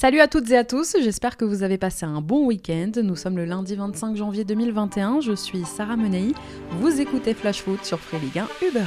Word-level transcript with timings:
Salut 0.00 0.20
à 0.20 0.28
toutes 0.28 0.50
et 0.50 0.56
à 0.56 0.64
tous, 0.64 0.96
j'espère 0.98 1.36
que 1.36 1.44
vous 1.44 1.62
avez 1.62 1.76
passé 1.76 2.06
un 2.06 2.22
bon 2.22 2.46
week-end. 2.46 2.90
Nous 3.04 3.16
sommes 3.16 3.36
le 3.36 3.44
lundi 3.44 3.74
25 3.76 4.16
janvier 4.16 4.44
2021, 4.44 5.20
je 5.20 5.34
suis 5.34 5.62
Sarah 5.66 5.98
Menei, 5.98 6.32
vous 6.78 7.02
écoutez 7.02 7.34
Flash 7.34 7.60
Foot 7.60 7.84
sur 7.84 8.00
Free 8.00 8.18
Ligue 8.18 8.38
1 8.38 8.48
Uber. 8.66 8.86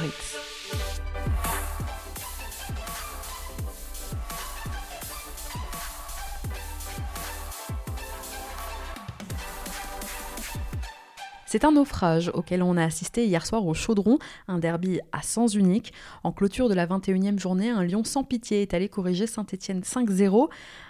C'est 11.54 11.64
un 11.64 11.70
naufrage 11.70 12.32
auquel 12.34 12.64
on 12.64 12.76
a 12.76 12.82
assisté 12.82 13.26
hier 13.26 13.46
soir 13.46 13.64
au 13.64 13.74
Chaudron, 13.74 14.18
un 14.48 14.58
derby 14.58 14.98
à 15.12 15.22
sens 15.22 15.54
unique. 15.54 15.92
En 16.24 16.32
clôture 16.32 16.68
de 16.68 16.74
la 16.74 16.84
21e 16.84 17.38
journée, 17.38 17.70
un 17.70 17.84
Lyon 17.84 18.02
sans 18.02 18.24
pitié 18.24 18.62
est 18.62 18.74
allé 18.74 18.88
corriger 18.88 19.28
Saint-Etienne 19.28 19.82
5-0. 19.82 20.48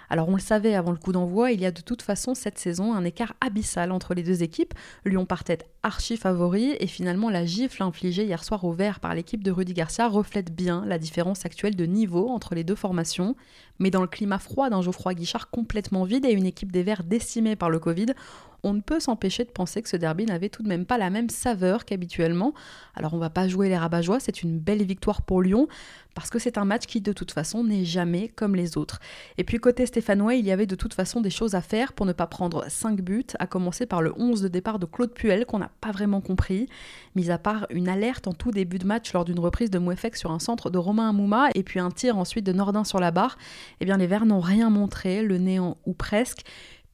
Alors 0.09 0.27
on 0.29 0.33
le 0.33 0.41
savait 0.41 0.73
avant 0.73 0.91
le 0.91 0.97
coup 0.97 1.11
d'envoi, 1.11 1.51
il 1.51 1.61
y 1.61 1.65
a 1.65 1.71
de 1.71 1.81
toute 1.81 2.01
façon 2.01 2.33
cette 2.33 2.57
saison 2.57 2.93
un 2.93 3.03
écart 3.05 3.33
abyssal 3.41 3.91
entre 3.91 4.13
les 4.15 4.23
deux 4.23 4.41
équipes. 4.43 4.73
Lyon 5.03 5.25
partait 5.25 5.59
archi 5.83 6.17
favori 6.17 6.75
et 6.79 6.87
finalement 6.87 7.29
la 7.29 7.45
gifle 7.45 7.83
infligée 7.83 8.23
hier 8.23 8.43
soir 8.43 8.63
au 8.63 8.71
vert 8.71 8.99
par 8.99 9.13
l'équipe 9.13 9.43
de 9.43 9.51
Rudy 9.51 9.73
Garcia 9.73 10.07
reflète 10.07 10.51
bien 10.51 10.83
la 10.85 10.97
différence 10.97 11.45
actuelle 11.45 11.75
de 11.75 11.85
niveau 11.85 12.29
entre 12.29 12.55
les 12.55 12.63
deux 12.63 12.75
formations. 12.75 13.35
Mais 13.79 13.91
dans 13.91 14.01
le 14.01 14.07
climat 14.07 14.39
froid 14.39 14.69
d'un 14.69 14.81
Geoffroy 14.81 15.13
Guichard 15.13 15.49
complètement 15.49 16.05
vide 16.05 16.25
et 16.25 16.31
une 16.31 16.45
équipe 16.45 16.71
des 16.71 16.81
Verts 16.81 17.03
décimée 17.03 17.55
par 17.55 17.69
le 17.69 17.79
Covid, 17.79 18.07
on 18.65 18.73
ne 18.73 18.81
peut 18.81 18.99
s'empêcher 18.99 19.45
de 19.45 19.51
penser 19.51 19.81
que 19.81 19.89
ce 19.89 19.95
derby 19.95 20.25
n'avait 20.25 20.49
tout 20.49 20.63
de 20.63 20.67
même 20.67 20.85
pas 20.85 20.97
la 20.97 21.11
même 21.11 21.29
saveur 21.29 21.85
qu'habituellement. 21.85 22.53
Alors 22.95 23.13
on 23.13 23.19
va 23.19 23.29
pas 23.29 23.47
jouer 23.47 23.69
les 23.69 23.77
rabat 23.77 24.01
c'est 24.19 24.41
une 24.41 24.59
belle 24.59 24.83
victoire 24.83 25.21
pour 25.21 25.41
Lyon, 25.41 25.67
parce 26.15 26.29
que 26.29 26.39
c'est 26.39 26.57
un 26.57 26.65
match 26.65 26.85
qui 26.85 27.01
de 27.01 27.13
toute 27.13 27.31
façon 27.31 27.63
n'est 27.63 27.85
jamais 27.85 28.29
comme 28.29 28.55
les 28.55 28.77
autres. 28.77 28.99
Et 29.37 29.43
puis 29.43 29.57
côté 29.57 29.85
stéphanois, 29.85 30.35
il 30.35 30.45
y 30.45 30.51
avait 30.51 30.65
de 30.65 30.75
toute 30.75 30.93
façon 30.93 31.21
des 31.21 31.29
choses 31.29 31.55
à 31.55 31.61
faire 31.61 31.93
pour 31.93 32.05
ne 32.05 32.13
pas 32.13 32.27
prendre 32.27 32.65
5 32.67 33.01
buts, 33.01 33.25
à 33.39 33.47
commencer 33.47 33.85
par 33.85 34.01
le 34.01 34.13
11 34.17 34.41
de 34.41 34.47
départ 34.47 34.79
de 34.79 34.85
Claude 34.85 35.13
Puel 35.13 35.45
qu'on 35.45 35.59
n'a 35.59 35.71
pas 35.81 35.91
vraiment 35.91 36.21
compris, 36.21 36.67
mis 37.15 37.29
à 37.31 37.37
part 37.37 37.67
une 37.69 37.87
alerte 37.87 38.27
en 38.27 38.33
tout 38.33 38.51
début 38.51 38.79
de 38.79 38.87
match 38.87 39.13
lors 39.13 39.25
d'une 39.25 39.39
reprise 39.39 39.69
de 39.69 39.79
Mouefek 39.79 40.15
sur 40.15 40.31
un 40.31 40.39
centre 40.39 40.69
de 40.69 40.77
Romain 40.77 41.09
Amouma 41.09 41.49
et 41.53 41.63
puis 41.63 41.79
un 41.79 41.91
tir 41.91 42.17
ensuite 42.17 42.45
de 42.45 42.53
Nordin 42.53 42.83
sur 42.83 42.99
la 42.99 43.11
barre, 43.11 43.37
eh 43.79 43.85
bien 43.85 43.97
les 43.97 44.07
Verts 44.07 44.25
n'ont 44.25 44.39
rien 44.39 44.69
montré, 44.69 45.21
le 45.21 45.37
néant 45.37 45.77
ou 45.85 45.93
presque. 45.93 46.43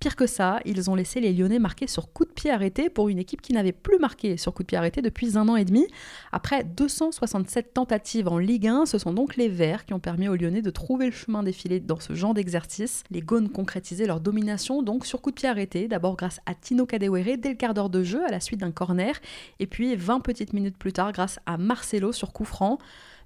Pire 0.02 0.16
que 0.16 0.26
ça, 0.26 0.60
ils 0.66 0.90
ont 0.90 0.96
laissé 0.96 1.20
les 1.20 1.32
Lyonnais 1.32 1.60
marquer 1.60 1.86
sur 1.86 2.12
coup 2.12 2.26
de 2.26 2.32
pied 2.32 2.50
arrêté 2.50 2.90
pour 2.90 3.10
une 3.10 3.20
équipe 3.20 3.40
qui 3.40 3.54
n'avait 3.54 3.72
plus 3.72 4.00
marqué 4.00 4.36
sur 4.36 4.52
coup 4.52 4.64
de 4.64 4.66
pied 4.66 4.76
arrêté 4.76 5.04
depuis 5.04 5.38
un 5.38 5.48
an 5.48 5.56
et 5.56 5.64
demi. 5.64 5.86
Après 6.32 6.64
267 6.64 7.76
tentatives 7.76 8.28
en 8.28 8.40
Ligue 8.40 8.66
1, 8.66 8.88
ce 8.88 8.98
sont 8.98 9.14
donc 9.14 9.36
les 9.36 9.48
Verts 9.48 9.86
qui 9.86 9.94
ont 9.94 10.00
permis 10.00 10.28
aux 10.28 10.36
Lyonnais 10.36 10.64
de 10.64 10.72
trouver 10.72 11.06
le 11.06 11.12
chemin 11.12 11.44
défilé 11.44 11.80
dans 11.80 12.00
ce 12.00 12.16
genre 12.16 12.34
d'exercice. 12.34 13.04
Les 13.12 13.22
Gaunes 13.22 13.50
concrétisaient 13.50 14.08
leur 14.08 14.22
domination 14.22 14.82
donc 14.82 15.06
sur 15.06 15.22
coup 15.22 15.30
de 15.30 15.36
pied 15.36 15.48
arrêté, 15.48 15.88
d'abord 15.88 16.18
grâce 16.18 16.40
à 16.48 16.56
Tino 16.56 16.88
Kadewere 16.88 17.38
dès 17.38 17.50
le 17.50 17.56
quart 17.56 17.76
d'heure 17.76 17.92
de 17.92 18.02
jeu 18.02 18.26
à 18.26 18.32
la 18.32 18.40
suite 18.40 18.62
d'un 18.62 18.72
corner, 18.72 19.14
et 19.60 19.68
puis 19.68 19.96
20 19.96 20.22
petites 20.22 20.54
minutes 20.54 20.80
plus 20.80 20.94
tard 20.94 21.12
grâce 21.12 21.38
à 21.46 21.58
Marcelo 21.60 22.12
sur 22.12 22.34
coup 22.34 22.46
franc. 22.46 22.80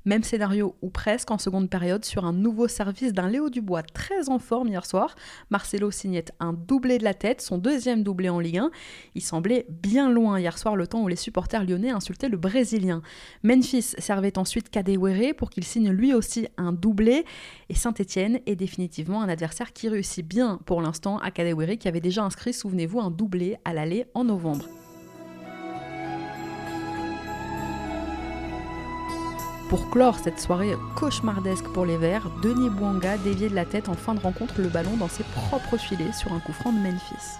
Même 0.05 0.23
scénario 0.23 0.75
ou 0.81 0.89
presque 0.89 1.31
en 1.31 1.39
seconde 1.39 1.69
période 1.69 2.05
sur 2.05 2.25
un 2.25 2.33
nouveau 2.33 2.67
service 2.67 3.11
d'un 3.11 3.27
Léo 3.27 3.49
Dubois 3.49 3.81
très 3.81 4.29
en 4.29 4.37
forme 4.37 4.67
hier 4.67 4.85
soir. 4.85 5.15
Marcelo 5.49 5.89
signait 5.89 6.25
un 6.39 6.53
doublé 6.53 6.99
de 6.99 7.03
la 7.03 7.15
tête, 7.15 7.41
son 7.41 7.57
deuxième 7.57 8.03
doublé 8.03 8.29
en 8.29 8.39
Ligue 8.39 8.59
1. 8.59 8.71
Il 9.15 9.21
semblait 9.21 9.65
bien 9.69 10.11
loin 10.11 10.39
hier 10.39 10.57
soir 10.57 10.75
le 10.75 10.85
temps 10.85 11.01
où 11.01 11.07
les 11.07 11.15
supporters 11.15 11.63
lyonnais 11.63 11.89
insultaient 11.89 12.29
le 12.29 12.37
Brésilien. 12.37 13.01
Memphis 13.41 13.95
servait 13.97 14.37
ensuite 14.37 14.69
Kadewere 14.69 15.33
pour 15.35 15.49
qu'il 15.49 15.63
signe 15.63 15.89
lui 15.89 16.13
aussi 16.13 16.47
un 16.57 16.71
doublé. 16.71 17.25
Et 17.69 17.75
Saint-Etienne 17.75 18.39
est 18.45 18.55
définitivement 18.55 19.23
un 19.23 19.29
adversaire 19.29 19.73
qui 19.73 19.89
réussit 19.89 20.27
bien 20.27 20.59
pour 20.65 20.83
l'instant 20.83 21.17
à 21.17 21.31
Kadewere 21.31 21.77
qui 21.79 21.87
avait 21.87 21.99
déjà 21.99 22.23
inscrit, 22.23 22.53
souvenez-vous, 22.53 22.99
un 22.99 23.09
doublé 23.09 23.57
à 23.65 23.73
l'aller 23.73 24.05
en 24.13 24.23
novembre. 24.23 24.65
Pour 29.75 29.89
clore 29.89 30.19
cette 30.19 30.39
soirée 30.39 30.77
cauchemardesque 30.95 31.67
pour 31.73 31.85
les 31.85 31.97
Verts, 31.97 32.29
Denis 32.41 32.69
Bouanga 32.69 33.17
déviait 33.17 33.49
de 33.49 33.55
la 33.55 33.65
tête 33.65 33.89
en 33.89 33.93
fin 33.93 34.15
de 34.15 34.21
rencontre 34.21 34.53
le 34.61 34.69
ballon 34.69 34.95
dans 34.95 35.09
ses 35.09 35.25
propres 35.25 35.75
filets 35.75 36.13
sur 36.13 36.31
un 36.31 36.39
coup 36.39 36.53
franc 36.53 36.71
de 36.71 36.79
Memphis. 36.79 37.39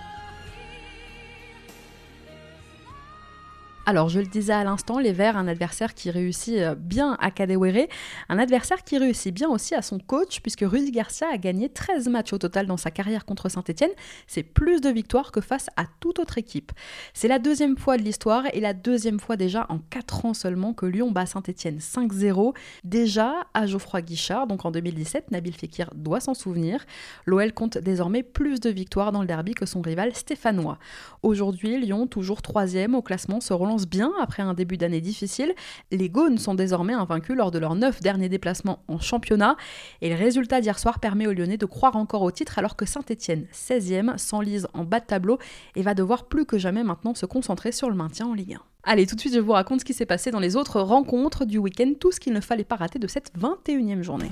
Alors, 3.88 4.10
je 4.10 4.20
le 4.20 4.26
disais 4.26 4.52
à 4.52 4.64
l'instant, 4.64 4.98
les 4.98 5.12
Verts, 5.12 5.38
un 5.38 5.48
adversaire 5.48 5.94
qui 5.94 6.10
réussit 6.10 6.58
euh, 6.58 6.74
bien 6.74 7.16
à 7.20 7.30
Kadewere, 7.30 7.86
un 8.30 8.40
adversaire 8.40 8.84
qui 8.84 8.98
réussit 8.98 9.32
bien 9.32 9.48
aussi 9.48 9.76
à 9.76 9.84
son 9.84 10.00
coach, 10.00 10.42
puisque 10.42 10.62
Rudy 10.64 10.90
Garcia 10.90 11.28
a 11.32 11.38
gagné 11.38 11.70
13 11.70 12.08
matchs 12.08 12.34
au 12.34 12.40
total 12.40 12.66
dans 12.66 12.78
sa 12.78 12.90
carrière 12.90 13.26
contre 13.26 13.48
Saint-Etienne. 13.48 13.92
C'est 14.26 14.42
plus 14.42 14.82
de 14.82 14.90
victoires 14.90 15.32
que 15.32 15.40
face 15.40 15.68
à 15.78 15.84
toute 16.00 16.18
autre 16.18 16.40
équipe. 16.40 16.72
C'est 17.14 17.28
la 17.28 17.38
deuxième 17.38 17.78
fois 17.78 17.98
de 17.98 18.02
l'histoire 18.02 18.46
et 18.54 18.60
la 18.60 18.74
deuxième 18.74 19.20
fois 19.20 19.38
déjà 19.38 19.68
en 19.70 19.78
4 19.78 20.26
ans 20.26 20.34
seulement 20.34 20.74
que 20.74 20.88
Lyon 20.88 21.12
bat 21.12 21.28
Saint-Etienne 21.28 21.78
5-0. 21.78 22.56
Déjà 22.86 23.36
à 23.54 23.68
Geoffroy 23.68 24.02
Guichard, 24.02 24.48
donc 24.48 24.66
en 24.66 24.72
2017, 24.72 25.30
Nabil 25.30 25.54
Fekir 25.54 25.92
doit 25.94 26.22
s'en 26.22 26.34
souvenir. 26.34 26.84
L'OL 27.28 27.54
compte 27.54 27.78
désormais 27.78 28.24
plus 28.24 28.60
de 28.60 28.72
victoires 28.72 29.12
dans 29.12 29.22
le 29.22 29.28
derby 29.28 29.54
que 29.54 29.68
son 29.68 29.82
rival 29.82 30.16
stéphanois. 30.16 30.80
Aujourd'hui, 31.22 31.80
Lyon, 31.80 32.08
toujours 32.08 32.42
troisième 32.42 32.96
au 32.96 33.04
classement, 33.04 33.40
se 33.42 33.54
relance 33.54 33.75
bien 33.84 34.12
après 34.22 34.44
un 34.44 34.54
début 34.54 34.78
d'année 34.78 35.02
difficile. 35.02 35.54
Les 35.92 36.10
Gaunes 36.10 36.38
sont 36.38 36.56
désormais 36.56 36.94
invaincus 36.94 37.36
lors 37.36 37.52
de 37.52 37.60
leurs 37.60 37.76
neuf 37.76 38.02
derniers 38.02 38.30
déplacements 38.30 38.84
en 38.88 39.00
championnat. 39.00 39.58
Et 40.02 40.10
le 40.10 40.16
résultat 40.16 40.62
d'hier 40.62 40.80
soir 40.80 41.00
permet 41.00 41.28
aux 41.28 41.34
Lyonnais 41.34 41.58
de 41.58 41.66
croire 41.66 41.96
encore 41.96 42.22
au 42.22 42.32
titre 42.32 42.58
alors 42.58 42.76
que 42.76 42.86
Saint-Etienne, 42.86 43.46
16e, 43.54 44.18
s'enlise 44.18 44.68
en 44.74 44.84
bas 44.84 45.00
de 45.00 45.06
tableau 45.06 45.38
et 45.76 45.82
va 45.82 45.94
devoir 45.94 46.26
plus 46.26 46.46
que 46.46 46.58
jamais 46.58 46.84
maintenant 46.84 47.14
se 47.14 47.26
concentrer 47.26 47.72
sur 47.72 47.90
le 47.90 47.96
maintien 47.96 48.28
en 48.28 48.34
Ligue 48.34 48.54
1. 48.54 48.62
Allez, 48.84 49.08
tout 49.08 49.16
de 49.16 49.20
suite, 49.20 49.34
je 49.34 49.40
vous 49.40 49.52
raconte 49.52 49.80
ce 49.80 49.86
qui 49.86 49.94
s'est 49.94 50.06
passé 50.06 50.32
dans 50.32 50.40
les 50.40 50.56
autres 50.56 50.80
rencontres 50.80 51.46
du 51.46 51.58
week-end, 51.58 51.94
tout 52.00 52.12
ce 52.12 52.20
qu'il 52.20 52.34
ne 52.34 52.42
fallait 52.42 52.64
pas 52.64 52.76
rater 52.76 53.00
de 53.00 53.08
cette 53.08 53.32
21e 53.38 54.04
journée. 54.04 54.30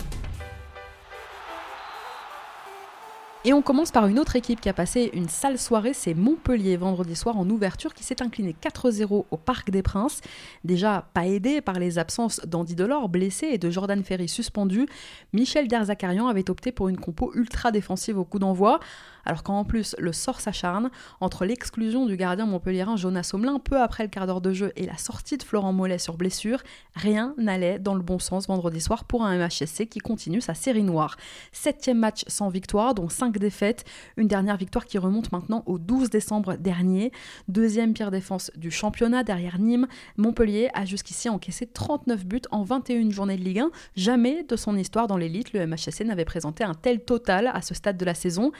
Et 3.45 3.51
on 3.51 3.61
commence 3.61 3.91
par 3.91 4.07
une 4.07 4.19
autre 4.19 4.37
équipe 4.37 4.61
qui 4.61 4.69
a 4.69 4.73
passé 4.73 5.11
une 5.13 5.27
sale 5.27 5.59
soirée, 5.59 5.93
c'est 5.93 6.13
Montpellier 6.13 6.77
vendredi 6.77 7.13
soir 7.13 7.37
en 7.37 7.49
ouverture 7.49 7.93
qui 7.93 8.05
s'est 8.05 8.21
incliné 8.21 8.55
4-0 8.61 9.25
au 9.29 9.37
Parc 9.37 9.69
des 9.69 9.83
Princes. 9.83 10.21
Déjà 10.63 11.09
pas 11.13 11.27
aidé 11.27 11.59
par 11.59 11.77
les 11.77 11.99
absences 11.99 12.39
d'Andy 12.45 12.75
Delors 12.75 13.09
blessé 13.09 13.47
et 13.47 13.57
de 13.57 13.69
Jordan 13.69 14.01
Ferry 14.01 14.29
suspendu, 14.29 14.87
Michel 15.33 15.67
Derzakarian 15.67 16.27
avait 16.27 16.49
opté 16.49 16.71
pour 16.71 16.87
une 16.87 16.97
compo 16.97 17.33
ultra 17.35 17.71
défensive 17.71 18.17
au 18.17 18.23
coup 18.23 18.39
d'envoi. 18.39 18.79
Alors 19.25 19.43
quand 19.43 19.57
en 19.57 19.63
plus 19.63 19.95
le 19.99 20.11
sort 20.11 20.39
s'acharne, 20.39 20.89
entre 21.21 21.45
l'exclusion 21.45 22.05
du 22.05 22.17
gardien 22.17 22.45
montpelliérain 22.45 22.95
Jonas 22.95 23.31
Omelin 23.33 23.59
peu 23.59 23.81
après 23.81 24.03
le 24.03 24.09
quart 24.09 24.27
d'heure 24.27 24.41
de 24.41 24.53
jeu 24.53 24.71
et 24.75 24.85
la 24.85 24.97
sortie 24.97 25.37
de 25.37 25.43
Florent 25.43 25.73
Mollet 25.73 25.97
sur 25.97 26.17
blessure, 26.17 26.61
rien 26.95 27.33
n'allait 27.37 27.79
dans 27.79 27.95
le 27.95 28.01
bon 28.01 28.19
sens 28.19 28.47
vendredi 28.47 28.81
soir 28.81 29.05
pour 29.05 29.23
un 29.23 29.37
MHSC 29.37 29.87
qui 29.87 29.99
continue 29.99 30.41
sa 30.41 30.53
série 30.53 30.83
noire. 30.83 31.15
Septième 31.51 31.99
match 31.99 32.23
sans 32.27 32.49
victoire, 32.49 32.93
dont 32.93 33.09
5 33.09 33.37
défaites, 33.37 33.85
une 34.17 34.27
dernière 34.27 34.57
victoire 34.57 34.85
qui 34.85 34.97
remonte 34.97 35.31
maintenant 35.31 35.63
au 35.65 35.77
12 35.77 36.09
décembre 36.09 36.55
dernier. 36.55 37.11
Deuxième 37.47 37.93
pire 37.93 38.11
défense 38.11 38.51
du 38.55 38.71
championnat 38.71 39.23
derrière 39.23 39.59
Nîmes, 39.59 39.87
Montpellier 40.17 40.69
a 40.73 40.85
jusqu'ici 40.85 41.29
encaissé 41.29 41.65
39 41.67 42.25
buts 42.25 42.41
en 42.51 42.63
21 42.63 43.09
journées 43.09 43.37
de 43.37 43.43
Ligue 43.43 43.59
1. 43.59 43.71
Jamais 43.95 44.43
de 44.43 44.55
son 44.55 44.77
histoire 44.77 45.07
dans 45.07 45.17
l'élite, 45.17 45.53
le 45.53 45.65
MHSC 45.65 46.01
n'avait 46.05 46.25
présenté 46.25 46.63
un 46.63 46.73
tel 46.73 47.03
total 47.03 47.49
à 47.53 47.61
ce 47.61 47.73
stade 47.73 47.97
de 47.97 48.05
la 48.05 48.13
saison. 48.13 48.51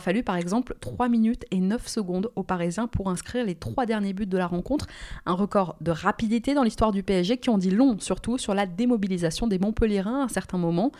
Fallu 0.00 0.22
par 0.22 0.36
exemple 0.36 0.76
3 0.80 1.08
minutes 1.08 1.44
et 1.50 1.60
9 1.60 1.86
secondes 1.86 2.30
aux 2.36 2.42
Parisiens 2.42 2.86
pour 2.86 3.10
inscrire 3.10 3.44
les 3.44 3.54
trois 3.54 3.86
derniers 3.86 4.12
buts 4.12 4.26
de 4.26 4.38
la 4.38 4.46
rencontre, 4.46 4.86
un 5.26 5.34
record 5.34 5.76
de 5.80 5.90
rapidité 5.90 6.54
dans 6.54 6.62
l'histoire 6.62 6.92
du 6.92 7.02
PSG 7.02 7.38
qui 7.38 7.50
en 7.50 7.58
dit 7.58 7.70
long 7.70 7.98
surtout 7.98 8.38
sur 8.38 8.54
la 8.54 8.66
démobilisation 8.66 9.46
des 9.46 9.58
Montpelliérains 9.58 10.20
à 10.20 10.24
un 10.24 10.28
certain 10.28 10.58
moment. 10.58 10.92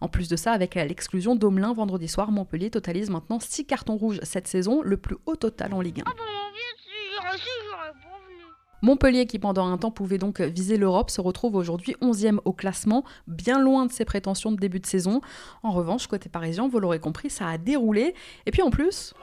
En 0.00 0.08
plus 0.08 0.28
de 0.28 0.36
ça, 0.36 0.52
avec 0.52 0.74
l'exclusion 0.74 1.36
d'Omelin 1.36 1.72
vendredi 1.72 2.08
soir, 2.08 2.30
Montpellier 2.30 2.70
totalise 2.70 3.10
maintenant 3.10 3.40
6 3.40 3.64
cartons 3.66 3.96
rouges 3.96 4.20
cette 4.22 4.48
saison, 4.48 4.82
le 4.82 4.96
plus 4.96 5.16
haut 5.26 5.36
total 5.36 5.74
en 5.74 5.80
Ligue 5.80 6.00
1. 6.00 6.04
Montpellier, 8.82 9.26
qui 9.26 9.38
pendant 9.38 9.66
un 9.66 9.78
temps 9.78 9.90
pouvait 9.90 10.18
donc 10.18 10.40
viser 10.40 10.76
l'Europe, 10.76 11.10
se 11.10 11.20
retrouve 11.20 11.54
aujourd'hui 11.54 11.96
11e 12.02 12.38
au 12.44 12.52
classement, 12.52 13.04
bien 13.26 13.60
loin 13.60 13.86
de 13.86 13.92
ses 13.92 14.04
prétentions 14.04 14.52
de 14.52 14.56
début 14.56 14.80
de 14.80 14.86
saison. 14.86 15.20
En 15.62 15.72
revanche, 15.72 16.06
côté 16.06 16.28
parisien, 16.28 16.68
vous 16.68 16.78
l'aurez 16.78 17.00
compris, 17.00 17.30
ça 17.30 17.48
a 17.48 17.58
déroulé. 17.58 18.14
Et 18.46 18.50
puis 18.50 18.62
en 18.62 18.70
plus... 18.70 19.14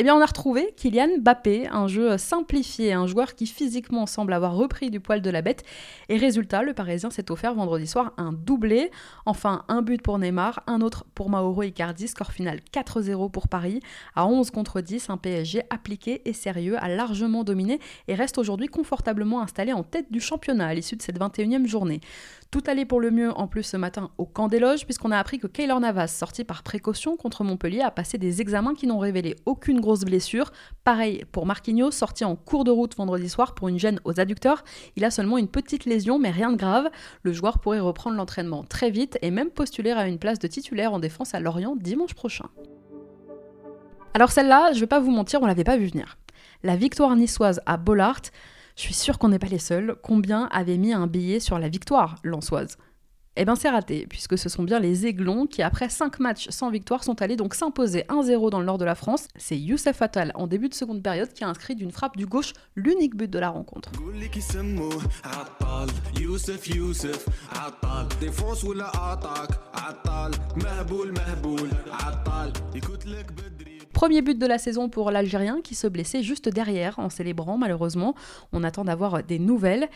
Eh 0.00 0.02
bien, 0.02 0.16
on 0.16 0.22
a 0.22 0.24
retrouvé 0.24 0.72
Kylian 0.78 1.18
Mbappé, 1.18 1.68
un 1.70 1.86
jeu 1.86 2.16
simplifié, 2.16 2.94
un 2.94 3.06
joueur 3.06 3.34
qui 3.34 3.44
physiquement 3.46 4.06
semble 4.06 4.32
avoir 4.32 4.54
repris 4.54 4.90
du 4.90 4.98
poil 4.98 5.20
de 5.20 5.28
la 5.28 5.42
bête. 5.42 5.62
Et 6.08 6.16
résultat, 6.16 6.62
le 6.62 6.72
Parisien 6.72 7.10
s'est 7.10 7.30
offert 7.30 7.52
vendredi 7.52 7.86
soir 7.86 8.14
un 8.16 8.32
doublé. 8.32 8.90
Enfin, 9.26 9.62
un 9.68 9.82
but 9.82 10.00
pour 10.00 10.18
Neymar, 10.18 10.62
un 10.66 10.80
autre 10.80 11.04
pour 11.14 11.28
Mauro 11.28 11.62
Icardi, 11.62 12.08
score 12.08 12.32
final 12.32 12.60
4-0 12.72 13.30
pour 13.30 13.46
Paris. 13.46 13.80
À 14.14 14.26
11 14.26 14.50
contre 14.50 14.80
10, 14.80 15.10
un 15.10 15.18
PSG 15.18 15.64
appliqué 15.68 16.22
et 16.24 16.32
sérieux 16.32 16.82
a 16.82 16.88
largement 16.88 17.44
dominé 17.44 17.78
et 18.08 18.14
reste 18.14 18.38
aujourd'hui 18.38 18.68
confortablement 18.68 19.42
installé 19.42 19.74
en 19.74 19.82
tête 19.82 20.10
du 20.10 20.20
championnat 20.20 20.68
à 20.68 20.72
l'issue 20.72 20.96
de 20.96 21.02
cette 21.02 21.20
21e 21.20 21.66
journée. 21.66 22.00
Tout 22.50 22.62
allait 22.66 22.86
pour 22.86 23.00
le 23.00 23.10
mieux 23.10 23.30
en 23.38 23.46
plus 23.46 23.62
ce 23.62 23.76
matin 23.76 24.10
au 24.16 24.24
camp 24.24 24.48
des 24.48 24.58
loges, 24.58 24.84
puisqu'on 24.84 25.12
a 25.12 25.18
appris 25.18 25.38
que 25.38 25.46
Keylor 25.46 25.78
Navas, 25.78 26.08
sorti 26.08 26.42
par 26.42 26.62
précaution 26.62 27.16
contre 27.16 27.44
Montpellier, 27.44 27.82
a 27.82 27.92
passé 27.92 28.16
des 28.16 28.40
examens 28.40 28.74
qui 28.74 28.88
n'ont 28.88 28.98
révélé 28.98 29.36
aucune 29.44 29.80
grosse 29.80 29.89
blessure. 29.98 30.50
Pareil 30.84 31.24
pour 31.32 31.46
Marquinhos, 31.46 31.90
sorti 31.90 32.24
en 32.24 32.36
cours 32.36 32.64
de 32.64 32.70
route 32.70 32.96
vendredi 32.96 33.28
soir 33.28 33.54
pour 33.54 33.68
une 33.68 33.78
gêne 33.78 34.00
aux 34.04 34.20
adducteurs. 34.20 34.64
Il 34.96 35.04
a 35.04 35.10
seulement 35.10 35.38
une 35.38 35.48
petite 35.48 35.84
lésion, 35.84 36.18
mais 36.18 36.30
rien 36.30 36.52
de 36.52 36.56
grave. 36.56 36.88
Le 37.22 37.32
joueur 37.32 37.58
pourrait 37.58 37.80
reprendre 37.80 38.16
l'entraînement 38.16 38.64
très 38.64 38.90
vite 38.90 39.18
et 39.22 39.30
même 39.30 39.50
postuler 39.50 39.90
à 39.90 40.06
une 40.06 40.18
place 40.18 40.38
de 40.38 40.48
titulaire 40.48 40.92
en 40.92 40.98
défense 40.98 41.34
à 41.34 41.40
Lorient 41.40 41.76
dimanche 41.76 42.14
prochain. 42.14 42.48
Alors 44.14 44.30
celle-là, 44.32 44.72
je 44.72 44.80
vais 44.80 44.86
pas 44.86 45.00
vous 45.00 45.10
mentir, 45.10 45.40
on 45.42 45.46
l'avait 45.46 45.64
pas 45.64 45.76
vu 45.76 45.86
venir. 45.86 46.18
La 46.62 46.76
victoire 46.76 47.14
niçoise 47.14 47.60
à 47.66 47.76
Bollard, 47.76 48.22
je 48.76 48.82
suis 48.82 48.94
sûre 48.94 49.18
qu'on 49.18 49.28
n'est 49.28 49.38
pas 49.38 49.46
les 49.46 49.58
seuls. 49.58 49.96
Combien 50.02 50.48
avaient 50.52 50.78
mis 50.78 50.92
un 50.92 51.06
billet 51.06 51.40
sur 51.40 51.58
la 51.58 51.68
victoire 51.68 52.16
lançoise? 52.24 52.76
Eh 53.36 53.44
bien 53.44 53.54
c'est 53.54 53.70
raté, 53.70 54.06
puisque 54.08 54.36
ce 54.36 54.48
sont 54.48 54.64
bien 54.64 54.80
les 54.80 55.06
Aiglons 55.06 55.46
qui, 55.46 55.62
après 55.62 55.88
5 55.88 56.18
matchs 56.18 56.48
sans 56.50 56.70
victoire, 56.70 57.04
sont 57.04 57.22
allés 57.22 57.36
donc 57.36 57.54
s'imposer 57.54 58.04
1-0 58.08 58.50
dans 58.50 58.58
le 58.58 58.66
nord 58.66 58.78
de 58.78 58.84
la 58.84 58.94
France. 58.94 59.28
C'est 59.36 59.58
Youssef 59.58 60.02
Attal, 60.02 60.32
en 60.34 60.46
début 60.46 60.68
de 60.68 60.74
seconde 60.74 61.02
période, 61.02 61.32
qui 61.32 61.44
a 61.44 61.48
inscrit 61.48 61.74
d'une 61.76 61.92
frappe 61.92 62.16
du 62.16 62.26
gauche 62.26 62.52
l'unique 62.74 63.16
but 63.16 63.30
de 63.30 63.38
la 63.38 63.50
rencontre. 63.50 63.90
Premier 74.00 74.22
but 74.22 74.38
de 74.38 74.46
la 74.46 74.56
saison 74.56 74.88
pour 74.88 75.10
l'Algérien 75.10 75.60
qui 75.62 75.74
se 75.74 75.86
blessait 75.86 76.22
juste 76.22 76.48
derrière 76.48 76.98
en 76.98 77.10
célébrant 77.10 77.58
malheureusement. 77.58 78.14
On 78.50 78.64
attend 78.64 78.82
d'avoir 78.82 79.22
des 79.22 79.38
nouvelles. 79.38 79.90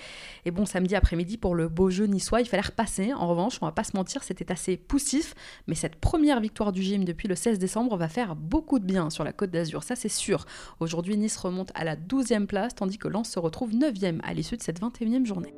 Et 0.45 0.51
bon, 0.51 0.67
samedi 0.67 0.95
après-midi 0.95 1.39
pour 1.39 1.55
le 1.55 1.71
beau 1.71 1.89
jeu 1.89 2.05
niçois, 2.05 2.43
il 2.43 2.47
fallait 2.47 2.67
repasser. 2.67 3.15
En 3.15 3.27
revanche, 3.27 3.57
on 3.63 3.65
va 3.65 3.73
pas 3.73 3.83
se 3.83 3.97
mentir, 3.97 4.23
c'était 4.23 4.53
assez 4.53 4.77
poussif. 4.77 5.35
Mais 5.69 5.75
cette 5.75 5.97
première 5.97 6.41
victoire 6.41 6.71
du 6.71 6.83
gym 6.83 7.07
depuis 7.07 7.29
le 7.29 7.35
16 7.35 7.59
décembre 7.59 7.97
va 7.97 8.09
faire 8.09 8.37
beaucoup 8.37 8.79
de 8.79 8.85
bien 8.85 9.09
sur 9.09 9.25
la 9.25 9.33
Côte 9.33 9.53
d'Azur, 9.53 9.83
ça 9.83 9.97
c'est 9.97 10.11
sûr. 10.11 10.45
Aujourd'hui, 10.81 11.17
Nice 11.17 11.39
remonte 11.39 11.73
à 11.75 11.85
la 11.85 11.97
12e 11.97 12.45
place 12.45 12.75
tandis 12.75 12.99
que 12.99 13.09
Lens 13.09 13.31
se 13.31 13.39
retrouve 13.39 13.71
9e 13.71 14.21
à 14.23 14.35
l'issue 14.35 14.59
de 14.59 14.63
cette 14.63 14.83
21e 14.83 15.25
journée. 15.25 15.55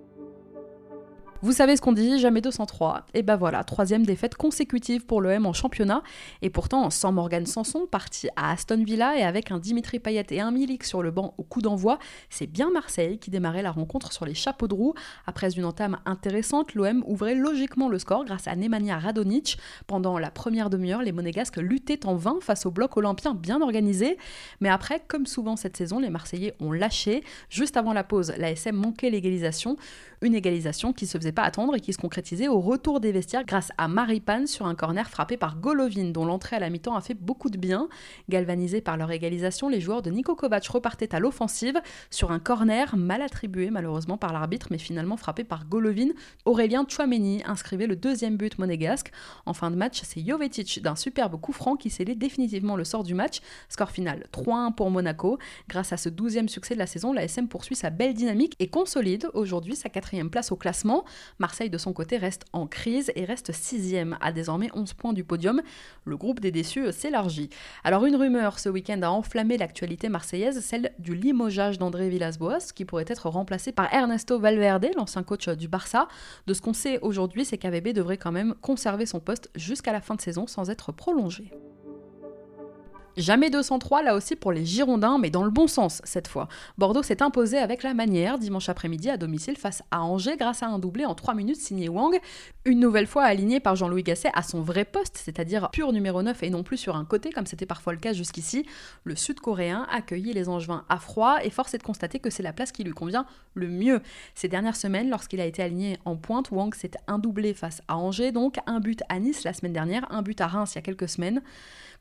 Vous 1.46 1.52
savez 1.52 1.76
ce 1.76 1.80
qu'on 1.80 1.92
dit, 1.92 2.18
jamais 2.18 2.40
203. 2.40 3.06
Et 3.14 3.22
ben 3.22 3.36
voilà, 3.36 3.62
troisième 3.62 4.04
défaite 4.04 4.34
consécutive 4.34 5.06
pour 5.06 5.20
l'OM 5.20 5.46
en 5.46 5.52
championnat. 5.52 6.02
Et 6.42 6.50
pourtant, 6.50 6.90
sans 6.90 7.12
Morgan 7.12 7.46
Sanson, 7.46 7.86
parti 7.88 8.28
à 8.34 8.50
Aston 8.50 8.82
Villa 8.82 9.16
et 9.16 9.22
avec 9.22 9.52
un 9.52 9.60
Dimitri 9.60 10.00
Payet 10.00 10.26
et 10.30 10.40
un 10.40 10.50
Milik 10.50 10.82
sur 10.82 11.04
le 11.04 11.12
banc 11.12 11.34
au 11.38 11.44
coup 11.44 11.62
d'envoi, 11.62 12.00
c'est 12.30 12.48
bien 12.48 12.72
Marseille 12.72 13.20
qui 13.20 13.30
démarrait 13.30 13.62
la 13.62 13.70
rencontre 13.70 14.12
sur 14.12 14.26
les 14.26 14.34
chapeaux 14.34 14.66
de 14.66 14.74
roue. 14.74 14.94
Après 15.24 15.52
une 15.52 15.64
entame 15.64 15.98
intéressante, 16.04 16.74
l'OM 16.74 17.04
ouvrait 17.06 17.36
logiquement 17.36 17.88
le 17.88 18.00
score 18.00 18.24
grâce 18.24 18.48
à 18.48 18.56
Nemanja 18.56 18.98
Radonic. 18.98 19.56
Pendant 19.86 20.18
la 20.18 20.32
première 20.32 20.68
demi-heure, 20.68 21.02
les 21.02 21.12
Monégasques 21.12 21.58
luttaient 21.58 22.06
en 22.06 22.16
vain 22.16 22.38
face 22.40 22.66
au 22.66 22.72
bloc 22.72 22.96
olympien 22.96 23.34
bien 23.34 23.62
organisé. 23.62 24.18
Mais 24.60 24.68
après, 24.68 25.00
comme 25.06 25.26
souvent 25.26 25.54
cette 25.54 25.76
saison, 25.76 26.00
les 26.00 26.10
Marseillais 26.10 26.54
ont 26.58 26.72
lâché. 26.72 27.22
Juste 27.50 27.76
avant 27.76 27.92
la 27.92 28.02
pause, 28.02 28.32
la 28.36 28.50
SM 28.50 28.74
manquait 28.74 29.10
l'égalisation. 29.10 29.76
Une 30.22 30.34
égalisation 30.34 30.92
qui 30.92 31.06
se 31.06 31.16
faisait 31.18 31.35
pas 31.36 31.42
attendre 31.42 31.76
et 31.76 31.80
qui 31.80 31.92
se 31.92 31.98
concrétisait 31.98 32.48
au 32.48 32.58
retour 32.58 32.98
des 32.98 33.12
vestiaires 33.12 33.44
grâce 33.44 33.70
à 33.76 33.88
Maripane 33.88 34.46
sur 34.46 34.66
un 34.66 34.74
corner 34.74 35.08
frappé 35.08 35.36
par 35.36 35.60
Golovin, 35.60 36.10
dont 36.10 36.24
l'entrée 36.24 36.56
à 36.56 36.58
la 36.58 36.70
mi-temps 36.70 36.96
a 36.96 37.02
fait 37.02 37.14
beaucoup 37.14 37.50
de 37.50 37.58
bien. 37.58 37.88
Galvanisés 38.30 38.80
par 38.80 38.96
leur 38.96 39.10
égalisation, 39.10 39.68
les 39.68 39.80
joueurs 39.80 40.00
de 40.00 40.10
Niko 40.10 40.34
Kovac 40.34 40.66
repartaient 40.66 41.14
à 41.14 41.20
l'offensive 41.20 41.78
sur 42.10 42.32
un 42.32 42.38
corner 42.38 42.96
mal 42.96 43.20
attribué 43.20 43.70
malheureusement 43.70 44.16
par 44.16 44.32
l'arbitre, 44.32 44.68
mais 44.70 44.78
finalement 44.78 45.18
frappé 45.18 45.44
par 45.44 45.66
Golovin. 45.66 46.08
Aurélien 46.46 46.86
Chouameni 46.88 47.42
inscrivait 47.44 47.86
le 47.86 47.96
deuxième 47.96 48.38
but 48.38 48.58
monégasque. 48.58 49.12
En 49.44 49.52
fin 49.52 49.70
de 49.70 49.76
match, 49.76 50.00
c'est 50.04 50.26
Jovetic 50.26 50.80
d'un 50.82 50.96
superbe 50.96 51.38
coup 51.38 51.52
franc 51.52 51.76
qui 51.76 51.90
scellait 51.90 52.14
définitivement 52.14 52.76
le 52.76 52.84
sort 52.84 53.04
du 53.04 53.12
match. 53.12 53.40
Score 53.68 53.90
final 53.90 54.24
3-1 54.32 54.74
pour 54.74 54.90
Monaco. 54.90 55.38
Grâce 55.68 55.92
à 55.92 55.98
ce 55.98 56.08
douzième 56.08 56.48
succès 56.48 56.72
de 56.72 56.78
la 56.78 56.86
saison, 56.86 57.12
la 57.12 57.24
SM 57.24 57.46
poursuit 57.46 57.76
sa 57.76 57.90
belle 57.90 58.14
dynamique 58.14 58.56
et 58.58 58.68
consolide 58.68 59.28
aujourd'hui 59.34 59.76
sa 59.76 59.90
quatrième 59.90 60.30
place 60.30 60.50
au 60.50 60.56
classement. 60.56 61.04
Marseille, 61.38 61.70
de 61.70 61.78
son 61.78 61.92
côté, 61.92 62.16
reste 62.16 62.44
en 62.52 62.66
crise 62.66 63.12
et 63.14 63.24
reste 63.24 63.52
sixième, 63.52 64.16
à 64.20 64.32
désormais 64.32 64.70
11 64.74 64.94
points 64.94 65.12
du 65.12 65.24
podium. 65.24 65.62
Le 66.04 66.16
groupe 66.16 66.40
des 66.40 66.50
déçus 66.50 66.92
s'élargit. 66.92 67.50
Alors, 67.84 68.04
une 68.04 68.16
rumeur 68.16 68.58
ce 68.58 68.68
week-end 68.68 69.00
a 69.02 69.08
enflammé 69.08 69.56
l'actualité 69.56 70.08
marseillaise, 70.08 70.60
celle 70.60 70.92
du 70.98 71.14
limogeage 71.14 71.78
d'André 71.78 72.08
Villas-Boas, 72.08 72.72
qui 72.74 72.84
pourrait 72.84 73.04
être 73.08 73.28
remplacé 73.28 73.72
par 73.72 73.92
Ernesto 73.92 74.38
Valverde, 74.38 74.88
l'ancien 74.96 75.22
coach 75.22 75.48
du 75.48 75.68
Barça. 75.68 76.08
De 76.46 76.54
ce 76.54 76.62
qu'on 76.62 76.72
sait 76.72 76.98
aujourd'hui, 77.00 77.44
c'est 77.44 77.58
qu'AVB 77.58 77.92
devrait 77.92 78.18
quand 78.18 78.32
même 78.32 78.54
conserver 78.60 79.06
son 79.06 79.20
poste 79.20 79.50
jusqu'à 79.54 79.92
la 79.92 80.00
fin 80.00 80.14
de 80.14 80.20
saison 80.20 80.46
sans 80.46 80.70
être 80.70 80.92
prolongé. 80.92 81.50
Jamais 83.16 83.48
203 83.48 84.02
là 84.02 84.14
aussi 84.14 84.36
pour 84.36 84.52
les 84.52 84.66
Girondins, 84.66 85.16
mais 85.16 85.30
dans 85.30 85.42
le 85.42 85.50
bon 85.50 85.66
sens 85.66 86.02
cette 86.04 86.28
fois. 86.28 86.48
Bordeaux 86.76 87.02
s'est 87.02 87.22
imposé 87.22 87.56
avec 87.56 87.82
la 87.82 87.94
manière 87.94 88.38
dimanche 88.38 88.68
après-midi 88.68 89.08
à 89.08 89.16
domicile 89.16 89.56
face 89.56 89.82
à 89.90 90.02
Angers 90.02 90.36
grâce 90.36 90.62
à 90.62 90.66
un 90.66 90.78
doublé 90.78 91.06
en 91.06 91.14
3 91.14 91.32
minutes 91.32 91.56
signé 91.56 91.88
Wang, 91.88 92.14
une 92.66 92.78
nouvelle 92.78 93.06
fois 93.06 93.24
aligné 93.24 93.58
par 93.58 93.74
Jean-Louis 93.74 94.02
Gasset 94.02 94.30
à 94.34 94.42
son 94.42 94.60
vrai 94.60 94.84
poste, 94.84 95.16
c'est-à-dire 95.16 95.70
pur 95.70 95.92
numéro 95.92 96.22
9 96.22 96.42
et 96.42 96.50
non 96.50 96.62
plus 96.62 96.76
sur 96.76 96.94
un 96.94 97.06
côté 97.06 97.30
comme 97.30 97.46
c'était 97.46 97.64
parfois 97.64 97.94
le 97.94 97.98
cas 97.98 98.12
jusqu'ici. 98.12 98.66
Le 99.04 99.16
Sud-Coréen 99.16 99.86
accueillit 99.90 100.34
les 100.34 100.50
Angevins 100.50 100.84
à 100.90 100.98
froid 100.98 101.38
et 101.42 101.48
force 101.48 101.72
est 101.72 101.78
de 101.78 101.82
constater 101.84 102.18
que 102.18 102.28
c'est 102.28 102.42
la 102.42 102.52
place 102.52 102.70
qui 102.70 102.84
lui 102.84 102.92
convient 102.92 103.24
le 103.54 103.68
mieux. 103.68 104.02
Ces 104.34 104.48
dernières 104.48 104.76
semaines, 104.76 105.08
lorsqu'il 105.08 105.40
a 105.40 105.46
été 105.46 105.62
aligné 105.62 105.98
en 106.04 106.16
pointe, 106.16 106.50
Wang 106.50 106.74
s'est 106.74 106.90
un 107.06 107.18
doublé 107.18 107.54
face 107.54 107.80
à 107.88 107.96
Angers, 107.96 108.30
donc 108.32 108.58
un 108.66 108.80
but 108.80 109.02
à 109.08 109.18
Nice 109.20 109.44
la 109.44 109.54
semaine 109.54 109.72
dernière, 109.72 110.06
un 110.12 110.20
but 110.20 110.38
à 110.42 110.48
Reims 110.48 110.72
il 110.74 110.76
y 110.76 110.78
a 110.80 110.82
quelques 110.82 111.08
semaines. 111.08 111.40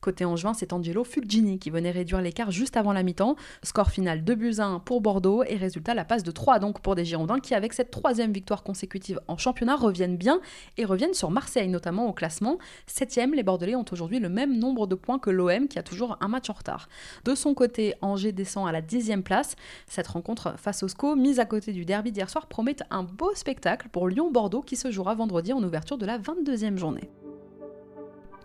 Côté 0.01 0.25
Angevin, 0.25 0.53
c'est 0.53 0.73
Angelo 0.73 1.03
Fulgini 1.03 1.59
qui 1.59 1.69
venait 1.69 1.91
réduire 1.91 2.21
l'écart 2.21 2.51
juste 2.51 2.77
avant 2.77 2.93
la 2.93 3.03
mi-temps. 3.03 3.35
Score 3.63 3.89
final 3.89 4.23
2 4.23 4.35
buts 4.35 4.55
1 4.59 4.79
pour 4.79 5.01
Bordeaux 5.01 5.43
et 5.43 5.55
résultat 5.55 5.93
la 5.93 6.05
passe 6.05 6.23
de 6.23 6.31
3 6.31 6.59
donc 6.59 6.81
pour 6.81 6.95
des 6.95 7.05
Girondins 7.05 7.39
qui 7.39 7.53
avec 7.53 7.73
cette 7.73 7.91
troisième 7.91 8.31
victoire 8.31 8.63
consécutive 8.63 9.19
en 9.27 9.37
championnat 9.37 9.75
reviennent 9.75 10.17
bien 10.17 10.39
et 10.77 10.85
reviennent 10.85 11.13
sur 11.13 11.31
Marseille 11.31 11.67
notamment 11.67 12.07
au 12.07 12.13
classement. 12.13 12.57
Septième, 12.87 13.33
les 13.33 13.43
Bordelais 13.43 13.75
ont 13.75 13.85
aujourd'hui 13.91 14.19
le 14.19 14.29
même 14.29 14.57
nombre 14.57 14.87
de 14.87 14.95
points 14.95 15.19
que 15.19 15.29
l'OM 15.29 15.67
qui 15.67 15.79
a 15.79 15.83
toujours 15.83 16.17
un 16.21 16.27
match 16.27 16.49
en 16.49 16.53
retard. 16.53 16.87
De 17.23 17.35
son 17.35 17.53
côté, 17.53 17.95
Angers 18.01 18.31
descend 18.31 18.67
à 18.67 18.71
la 18.71 18.81
dixième 18.81 19.23
place. 19.23 19.55
Cette 19.87 20.07
rencontre 20.07 20.55
face 20.57 20.83
au 20.83 20.87
SCO, 20.87 21.15
mise 21.15 21.39
à 21.39 21.45
côté 21.45 21.71
du 21.71 21.85
derby 21.85 22.11
d'hier 22.11 22.29
soir, 22.29 22.47
promet 22.47 22.75
un 22.89 23.03
beau 23.03 23.33
spectacle 23.35 23.89
pour 23.91 24.07
Lyon-Bordeaux 24.07 24.61
qui 24.61 24.75
se 24.75 24.91
jouera 24.91 25.15
vendredi 25.15 25.53
en 25.53 25.63
ouverture 25.63 25.97
de 25.97 26.05
la 26.05 26.19
22e 26.19 26.77
journée. 26.77 27.09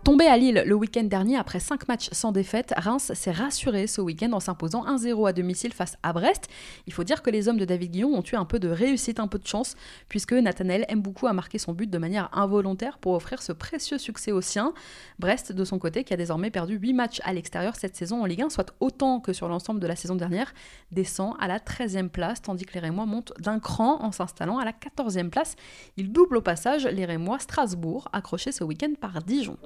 Tombé 0.03 0.25
à 0.25 0.35
Lille 0.35 0.63
le 0.65 0.73
week-end 0.73 1.03
dernier 1.03 1.37
après 1.37 1.59
5 1.59 1.87
matchs 1.87 2.09
sans 2.11 2.31
défaite, 2.31 2.73
Reims 2.75 3.11
s'est 3.13 3.31
rassuré 3.31 3.85
ce 3.85 4.01
week-end 4.01 4.31
en 4.33 4.39
s'imposant 4.39 4.83
1-0 4.83 5.29
à 5.29 5.31
domicile 5.31 5.73
face 5.73 5.95
à 6.01 6.11
Brest. 6.11 6.47
Il 6.87 6.93
faut 6.93 7.03
dire 7.03 7.21
que 7.21 7.29
les 7.29 7.47
hommes 7.47 7.59
de 7.59 7.65
David 7.65 7.91
Guillon 7.91 8.09
ont 8.15 8.23
eu 8.23 8.35
un 8.35 8.45
peu 8.45 8.57
de 8.57 8.67
réussite, 8.67 9.19
un 9.19 9.27
peu 9.27 9.37
de 9.37 9.45
chance, 9.45 9.75
puisque 10.09 10.33
Nathanaël 10.33 10.85
aime 10.89 11.03
beaucoup 11.03 11.27
à 11.27 11.33
marquer 11.33 11.59
son 11.59 11.73
but 11.73 11.87
de 11.87 11.99
manière 11.99 12.35
involontaire 12.35 12.97
pour 12.97 13.13
offrir 13.13 13.43
ce 13.43 13.51
précieux 13.51 13.99
succès 13.99 14.31
aux 14.31 14.41
siens. 14.41 14.73
Brest, 15.19 15.51
de 15.51 15.63
son 15.63 15.77
côté, 15.77 16.03
qui 16.03 16.15
a 16.15 16.17
désormais 16.17 16.49
perdu 16.49 16.77
8 16.77 16.93
matchs 16.93 17.21
à 17.23 17.31
l'extérieur 17.31 17.75
cette 17.75 17.95
saison 17.95 18.23
en 18.23 18.25
Ligue 18.25 18.41
1, 18.41 18.49
soit 18.49 18.73
autant 18.79 19.19
que 19.19 19.33
sur 19.33 19.47
l'ensemble 19.49 19.79
de 19.79 19.87
la 19.87 19.95
saison 19.95 20.15
dernière, 20.15 20.51
descend 20.91 21.35
à 21.39 21.47
la 21.47 21.59
13e 21.59 22.09
place, 22.09 22.41
tandis 22.41 22.65
que 22.65 22.73
les 22.73 22.79
Rémois 22.79 23.05
montent 23.05 23.33
d'un 23.39 23.59
cran 23.59 24.03
en 24.03 24.11
s'installant 24.11 24.57
à 24.57 24.65
la 24.65 24.71
14e 24.71 25.29
place. 25.29 25.55
Il 25.95 26.11
double 26.11 26.37
au 26.37 26.41
passage 26.41 26.87
les 26.87 27.05
Rémois 27.05 27.37
Strasbourg, 27.37 28.09
accrochés 28.13 28.51
ce 28.51 28.63
week-end 28.63 28.93
par 28.99 29.21
Dijon. 29.21 29.57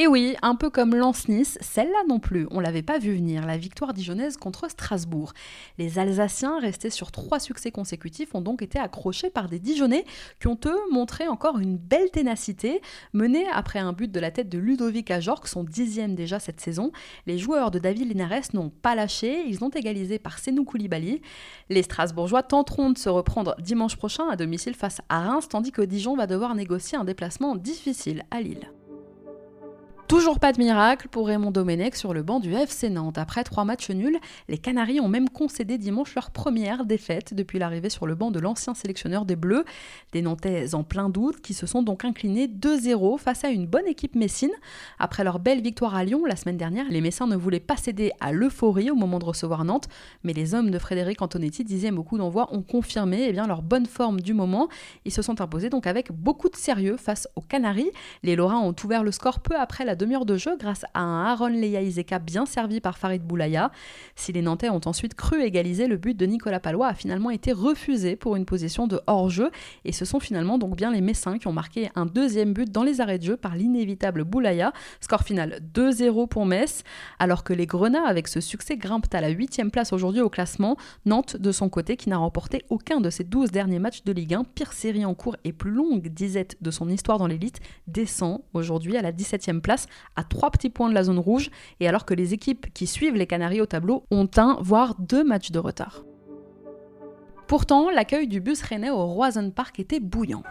Et 0.00 0.06
oui, 0.06 0.36
un 0.42 0.54
peu 0.54 0.70
comme 0.70 0.94
Lens-Nice, 0.94 1.58
celle-là 1.60 2.04
non 2.08 2.20
plus, 2.20 2.46
on 2.52 2.60
l'avait 2.60 2.82
pas 2.82 3.00
vu 3.00 3.16
venir, 3.16 3.44
la 3.44 3.56
victoire 3.56 3.92
dijonnaise 3.92 4.36
contre 4.36 4.70
Strasbourg. 4.70 5.32
Les 5.76 5.98
Alsaciens, 5.98 6.60
restés 6.60 6.90
sur 6.90 7.10
trois 7.10 7.40
succès 7.40 7.72
consécutifs, 7.72 8.32
ont 8.32 8.40
donc 8.40 8.62
été 8.62 8.78
accrochés 8.78 9.28
par 9.28 9.48
des 9.48 9.58
Dijonnais 9.58 10.04
qui 10.38 10.46
ont 10.46 10.58
eux 10.66 10.78
montré 10.92 11.26
encore 11.26 11.58
une 11.58 11.78
belle 11.78 12.12
ténacité. 12.12 12.80
Menés 13.12 13.48
après 13.52 13.80
un 13.80 13.92
but 13.92 14.08
de 14.08 14.20
la 14.20 14.30
tête 14.30 14.48
de 14.48 14.58
Ludovic 14.58 15.10
Ajorc, 15.10 15.48
son 15.48 15.64
dixième 15.64 16.14
déjà 16.14 16.38
cette 16.38 16.60
saison, 16.60 16.92
les 17.26 17.36
joueurs 17.36 17.72
de 17.72 17.80
David 17.80 18.08
Linares 18.08 18.54
n'ont 18.54 18.70
pas 18.70 18.94
lâché, 18.94 19.48
ils 19.48 19.64
ont 19.64 19.70
égalisé 19.70 20.20
par 20.20 20.38
Senou 20.38 20.62
Koulibaly. 20.62 21.22
Les 21.70 21.82
Strasbourgeois 21.82 22.44
tenteront 22.44 22.90
de 22.90 22.98
se 22.98 23.08
reprendre 23.08 23.56
dimanche 23.58 23.96
prochain 23.96 24.28
à 24.30 24.36
domicile 24.36 24.76
face 24.76 25.00
à 25.08 25.22
Reims, 25.22 25.48
tandis 25.48 25.72
que 25.72 25.82
Dijon 25.82 26.14
va 26.14 26.28
devoir 26.28 26.54
négocier 26.54 26.96
un 26.96 27.04
déplacement 27.04 27.56
difficile 27.56 28.22
à 28.30 28.40
Lille. 28.40 28.70
Toujours 30.08 30.40
pas 30.40 30.54
de 30.54 30.58
miracle 30.58 31.08
pour 31.08 31.26
Raymond 31.26 31.50
Domenech 31.50 31.94
sur 31.94 32.14
le 32.14 32.22
banc 32.22 32.40
du 32.40 32.54
FC 32.54 32.88
Nantes. 32.88 33.18
Après 33.18 33.44
trois 33.44 33.66
matchs 33.66 33.90
nuls, 33.90 34.18
les 34.48 34.56
Canaries 34.56 35.00
ont 35.00 35.08
même 35.08 35.28
concédé 35.28 35.76
dimanche 35.76 36.14
leur 36.14 36.30
première 36.30 36.86
défaite 36.86 37.34
depuis 37.34 37.58
l'arrivée 37.58 37.90
sur 37.90 38.06
le 38.06 38.14
banc 38.14 38.30
de 38.30 38.40
l'ancien 38.40 38.72
sélectionneur 38.72 39.26
des 39.26 39.36
Bleus. 39.36 39.66
Des 40.12 40.22
Nantais 40.22 40.74
en 40.74 40.82
plein 40.82 41.10
doute 41.10 41.42
qui 41.42 41.52
se 41.52 41.66
sont 41.66 41.82
donc 41.82 42.06
inclinés 42.06 42.46
2-0 42.46 43.18
face 43.18 43.44
à 43.44 43.50
une 43.50 43.66
bonne 43.66 43.86
équipe 43.86 44.14
messine. 44.14 44.50
Après 44.98 45.24
leur 45.24 45.40
belle 45.40 45.60
victoire 45.60 45.94
à 45.94 46.04
Lyon 46.04 46.24
la 46.24 46.36
semaine 46.36 46.56
dernière, 46.56 46.86
les 46.88 47.02
Messins 47.02 47.26
ne 47.26 47.36
voulaient 47.36 47.60
pas 47.60 47.76
céder 47.76 48.12
à 48.18 48.32
l'euphorie 48.32 48.90
au 48.90 48.94
moment 48.94 49.18
de 49.18 49.26
recevoir 49.26 49.66
Nantes, 49.66 49.88
mais 50.24 50.32
les 50.32 50.54
hommes 50.54 50.70
de 50.70 50.78
Frédéric 50.78 51.20
Antonetti, 51.20 51.64
dixième 51.64 51.98
au 51.98 52.02
coup 52.02 52.16
d'envoi, 52.16 52.48
ont 52.50 52.62
confirmé 52.62 53.26
eh 53.28 53.32
bien, 53.32 53.46
leur 53.46 53.60
bonne 53.60 53.84
forme 53.84 54.22
du 54.22 54.32
moment. 54.32 54.68
Ils 55.04 55.12
se 55.12 55.20
sont 55.20 55.42
imposés 55.42 55.68
donc 55.68 55.86
avec 55.86 56.12
beaucoup 56.12 56.48
de 56.48 56.56
sérieux 56.56 56.96
face 56.96 57.28
aux 57.36 57.42
Canaries. 57.42 57.90
Les 58.22 58.36
Lorrains 58.36 58.60
ont 58.60 58.74
ouvert 58.82 59.04
le 59.04 59.12
score 59.12 59.40
peu 59.40 59.54
après 59.54 59.84
la 59.84 59.97
demi-heure 59.98 60.24
de 60.24 60.38
jeu 60.38 60.56
grâce 60.56 60.86
à 60.94 61.02
un 61.02 61.26
Aaron 61.26 61.48
Leia 61.48 61.82
Iseka 61.82 62.18
bien 62.18 62.46
servi 62.46 62.80
par 62.80 62.96
Farid 62.96 63.22
Boulaya. 63.22 63.70
Si 64.14 64.32
les 64.32 64.40
Nantais 64.40 64.70
ont 64.70 64.80
ensuite 64.86 65.14
cru 65.14 65.42
égaliser, 65.42 65.86
le 65.86 65.98
but 65.98 66.16
de 66.16 66.24
Nicolas 66.24 66.60
Palois 66.60 66.88
a 66.88 66.94
finalement 66.94 67.30
été 67.30 67.52
refusé 67.52 68.16
pour 68.16 68.36
une 68.36 68.46
position 68.46 68.86
de 68.86 69.00
hors-jeu 69.06 69.50
et 69.84 69.92
ce 69.92 70.06
sont 70.06 70.20
finalement 70.20 70.56
donc 70.56 70.76
bien 70.76 70.90
les 70.90 71.02
Messins 71.02 71.38
qui 71.38 71.48
ont 71.48 71.52
marqué 71.52 71.90
un 71.94 72.06
deuxième 72.06 72.54
but 72.54 72.70
dans 72.70 72.84
les 72.84 73.02
arrêts 73.02 73.18
de 73.18 73.24
jeu 73.24 73.36
par 73.36 73.54
l'inévitable 73.54 74.24
Boulaya. 74.24 74.72
Score 75.00 75.22
final 75.22 75.60
2-0 75.74 76.28
pour 76.28 76.46
Metz, 76.46 76.84
alors 77.18 77.44
que 77.44 77.52
les 77.52 77.66
Grenats 77.66 78.06
avec 78.06 78.28
ce 78.28 78.40
succès 78.40 78.76
grimpent 78.76 79.12
à 79.12 79.20
la 79.20 79.28
8 79.28 79.58
place 79.72 79.92
aujourd'hui 79.92 80.20
au 80.20 80.30
classement. 80.30 80.76
Nantes 81.04 81.36
de 81.36 81.50
son 81.50 81.68
côté 81.68 81.96
qui 81.96 82.08
n'a 82.08 82.18
remporté 82.18 82.64
aucun 82.70 83.00
de 83.00 83.10
ses 83.10 83.24
12 83.24 83.50
derniers 83.50 83.80
matchs 83.80 84.04
de 84.04 84.12
Ligue 84.12 84.34
1, 84.34 84.44
pire 84.44 84.72
série 84.72 85.04
en 85.04 85.14
cours 85.14 85.36
et 85.44 85.52
plus 85.52 85.72
longue 85.72 86.08
disette 86.08 86.56
de 86.60 86.70
son 86.70 86.88
histoire 86.88 87.18
dans 87.18 87.26
l'élite, 87.26 87.60
descend 87.86 88.42
aujourd'hui 88.54 88.96
à 88.96 89.02
la 89.02 89.12
17e 89.12 89.60
place 89.60 89.87
à 90.16 90.24
trois 90.24 90.50
petits 90.50 90.70
points 90.70 90.88
de 90.88 90.94
la 90.94 91.04
zone 91.04 91.18
rouge, 91.18 91.50
et 91.80 91.88
alors 91.88 92.04
que 92.04 92.14
les 92.14 92.34
équipes 92.34 92.72
qui 92.72 92.86
suivent 92.86 93.16
les 93.16 93.26
Canaries 93.26 93.60
au 93.60 93.66
tableau 93.66 94.04
ont 94.10 94.28
un, 94.36 94.58
voire 94.60 94.94
deux 94.98 95.24
matchs 95.24 95.50
de 95.50 95.58
retard. 95.58 96.04
Pourtant, 97.46 97.90
l'accueil 97.90 98.28
du 98.28 98.40
bus 98.40 98.62
rennais 98.62 98.90
au 98.90 99.06
Roison 99.06 99.50
Park 99.50 99.80
était 99.80 100.00
bouillant. 100.00 100.42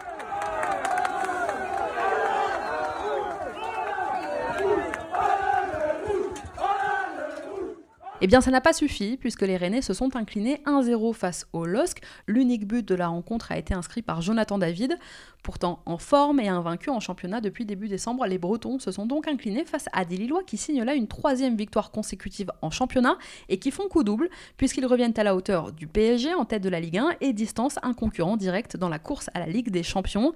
Eh 8.20 8.26
bien, 8.26 8.40
ça 8.40 8.50
n'a 8.50 8.60
pas 8.60 8.72
suffi, 8.72 9.16
puisque 9.16 9.42
les 9.42 9.56
Rennais 9.56 9.80
se 9.80 9.94
sont 9.94 10.16
inclinés 10.16 10.60
1-0 10.66 11.14
face 11.14 11.46
au 11.52 11.64
LOSC. 11.64 12.02
L'unique 12.26 12.66
but 12.66 12.86
de 12.86 12.96
la 12.96 13.06
rencontre 13.06 13.52
a 13.52 13.58
été 13.58 13.74
inscrit 13.74 14.02
par 14.02 14.22
Jonathan 14.22 14.58
David. 14.58 14.98
Pourtant 15.44 15.82
en 15.86 15.98
forme 15.98 16.40
et 16.40 16.48
invaincu 16.48 16.90
en 16.90 16.98
championnat 16.98 17.40
depuis 17.40 17.64
début 17.64 17.86
décembre, 17.86 18.26
les 18.26 18.38
Bretons 18.38 18.80
se 18.80 18.90
sont 18.90 19.06
donc 19.06 19.28
inclinés 19.28 19.64
face 19.64 19.86
à 19.92 20.04
des 20.04 20.16
Lillois 20.16 20.42
qui 20.42 20.56
signent 20.56 20.82
là 20.82 20.94
une 20.94 21.06
troisième 21.06 21.56
victoire 21.56 21.92
consécutive 21.92 22.50
en 22.60 22.70
championnat 22.70 23.16
et 23.48 23.60
qui 23.60 23.70
font 23.70 23.86
coup 23.88 24.02
double, 24.02 24.28
puisqu'ils 24.56 24.84
reviennent 24.84 25.14
à 25.16 25.22
la 25.22 25.36
hauteur 25.36 25.70
du 25.72 25.86
PSG 25.86 26.34
en 26.34 26.44
tête 26.44 26.62
de 26.62 26.68
la 26.68 26.80
Ligue 26.80 26.98
1 26.98 27.10
et 27.20 27.32
distancent 27.32 27.78
un 27.84 27.94
concurrent 27.94 28.36
direct 28.36 28.76
dans 28.76 28.88
la 28.88 28.98
course 28.98 29.30
à 29.32 29.38
la 29.38 29.46
Ligue 29.46 29.70
des 29.70 29.84
Champions. 29.84 30.32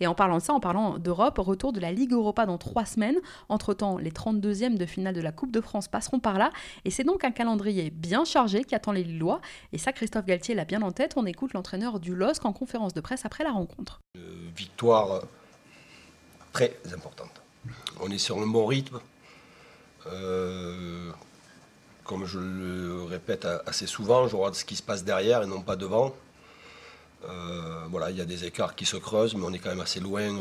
Et 0.00 0.06
en 0.06 0.14
parlant 0.14 0.38
de 0.38 0.42
ça, 0.42 0.54
en 0.54 0.60
parlant 0.60 0.98
d'Europe, 0.98 1.36
retour 1.36 1.74
de 1.74 1.80
la 1.80 1.92
Ligue 1.92 2.12
Europa 2.12 2.46
dans 2.46 2.56
trois 2.56 2.86
semaines. 2.86 3.18
Entre-temps, 3.50 3.98
les 3.98 4.10
32e 4.10 4.78
de 4.78 4.86
finale 4.86 5.14
de 5.14 5.20
la 5.20 5.32
Coupe 5.32 5.52
de 5.52 5.60
France 5.60 5.86
passeront 5.86 6.18
par 6.18 6.38
là, 6.38 6.50
et 6.86 6.90
c'est 6.90 7.04
donc 7.04 7.25
calendrier 7.30 7.90
bien 7.90 8.24
chargé 8.24 8.64
qui 8.64 8.74
attend 8.74 8.92
les 8.92 9.04
Lillois. 9.04 9.40
Et 9.72 9.78
ça, 9.78 9.92
Christophe 9.92 10.26
Galtier 10.26 10.54
l'a 10.54 10.64
bien 10.64 10.82
en 10.82 10.92
tête. 10.92 11.14
On 11.16 11.26
écoute 11.26 11.52
l'entraîneur 11.52 12.00
du 12.00 12.14
LOSC 12.14 12.44
en 12.44 12.52
conférence 12.52 12.94
de 12.94 13.00
presse 13.00 13.24
après 13.24 13.44
la 13.44 13.52
rencontre. 13.52 14.00
Euh, 14.16 14.20
victoire 14.54 15.22
très 16.52 16.76
importante. 16.92 17.42
On 18.00 18.10
est 18.10 18.18
sur 18.18 18.38
le 18.40 18.46
bon 18.46 18.66
rythme. 18.66 19.00
Euh, 20.06 21.10
comme 22.04 22.24
je 22.24 22.38
le 22.38 23.02
répète 23.04 23.46
assez 23.66 23.86
souvent, 23.86 24.28
je 24.28 24.36
regarde 24.36 24.54
ce 24.54 24.64
qui 24.64 24.76
se 24.76 24.82
passe 24.82 25.04
derrière 25.04 25.42
et 25.42 25.46
non 25.46 25.60
pas 25.60 25.76
devant. 25.76 26.14
Euh, 27.28 27.86
voilà, 27.90 28.10
il 28.10 28.16
y 28.16 28.20
a 28.20 28.24
des 28.24 28.44
écarts 28.44 28.76
qui 28.76 28.86
se 28.86 28.96
creusent, 28.96 29.34
mais 29.34 29.44
on 29.44 29.52
est 29.52 29.58
quand 29.58 29.70
même 29.70 29.80
assez 29.80 29.98
loin, 29.98 30.36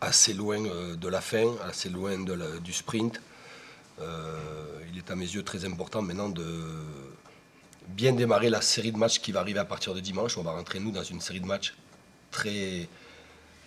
assez 0.00 0.32
loin 0.32 0.60
de 0.60 1.08
la 1.08 1.20
fin, 1.20 1.54
assez 1.66 1.88
loin 1.88 2.16
du 2.62 2.72
sprint. 2.72 3.20
Il 4.98 5.04
est 5.04 5.12
à 5.12 5.14
mes 5.14 5.26
yeux 5.26 5.44
très 5.44 5.64
important 5.64 6.02
maintenant 6.02 6.28
de 6.28 6.44
bien 7.86 8.12
démarrer 8.12 8.50
la 8.50 8.60
série 8.60 8.90
de 8.90 8.96
matchs 8.96 9.20
qui 9.20 9.30
va 9.30 9.38
arriver 9.38 9.60
à 9.60 9.64
partir 9.64 9.94
de 9.94 10.00
dimanche. 10.00 10.36
On 10.36 10.42
va 10.42 10.50
rentrer 10.50 10.80
nous 10.80 10.90
dans 10.90 11.04
une 11.04 11.20
série 11.20 11.38
de 11.38 11.46
matchs 11.46 11.76
très, 12.32 12.88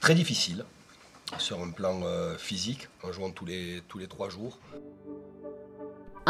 très 0.01 0.13
difficile 0.13 0.65
sur 1.37 1.63
un 1.63 1.69
plan 1.69 2.01
euh, 2.03 2.37
physique, 2.37 2.89
en 3.01 3.13
jouant 3.13 3.31
tous 3.31 3.45
les, 3.45 3.81
tous 3.87 3.97
les 3.97 4.07
trois 4.07 4.27
jours. 4.27 4.59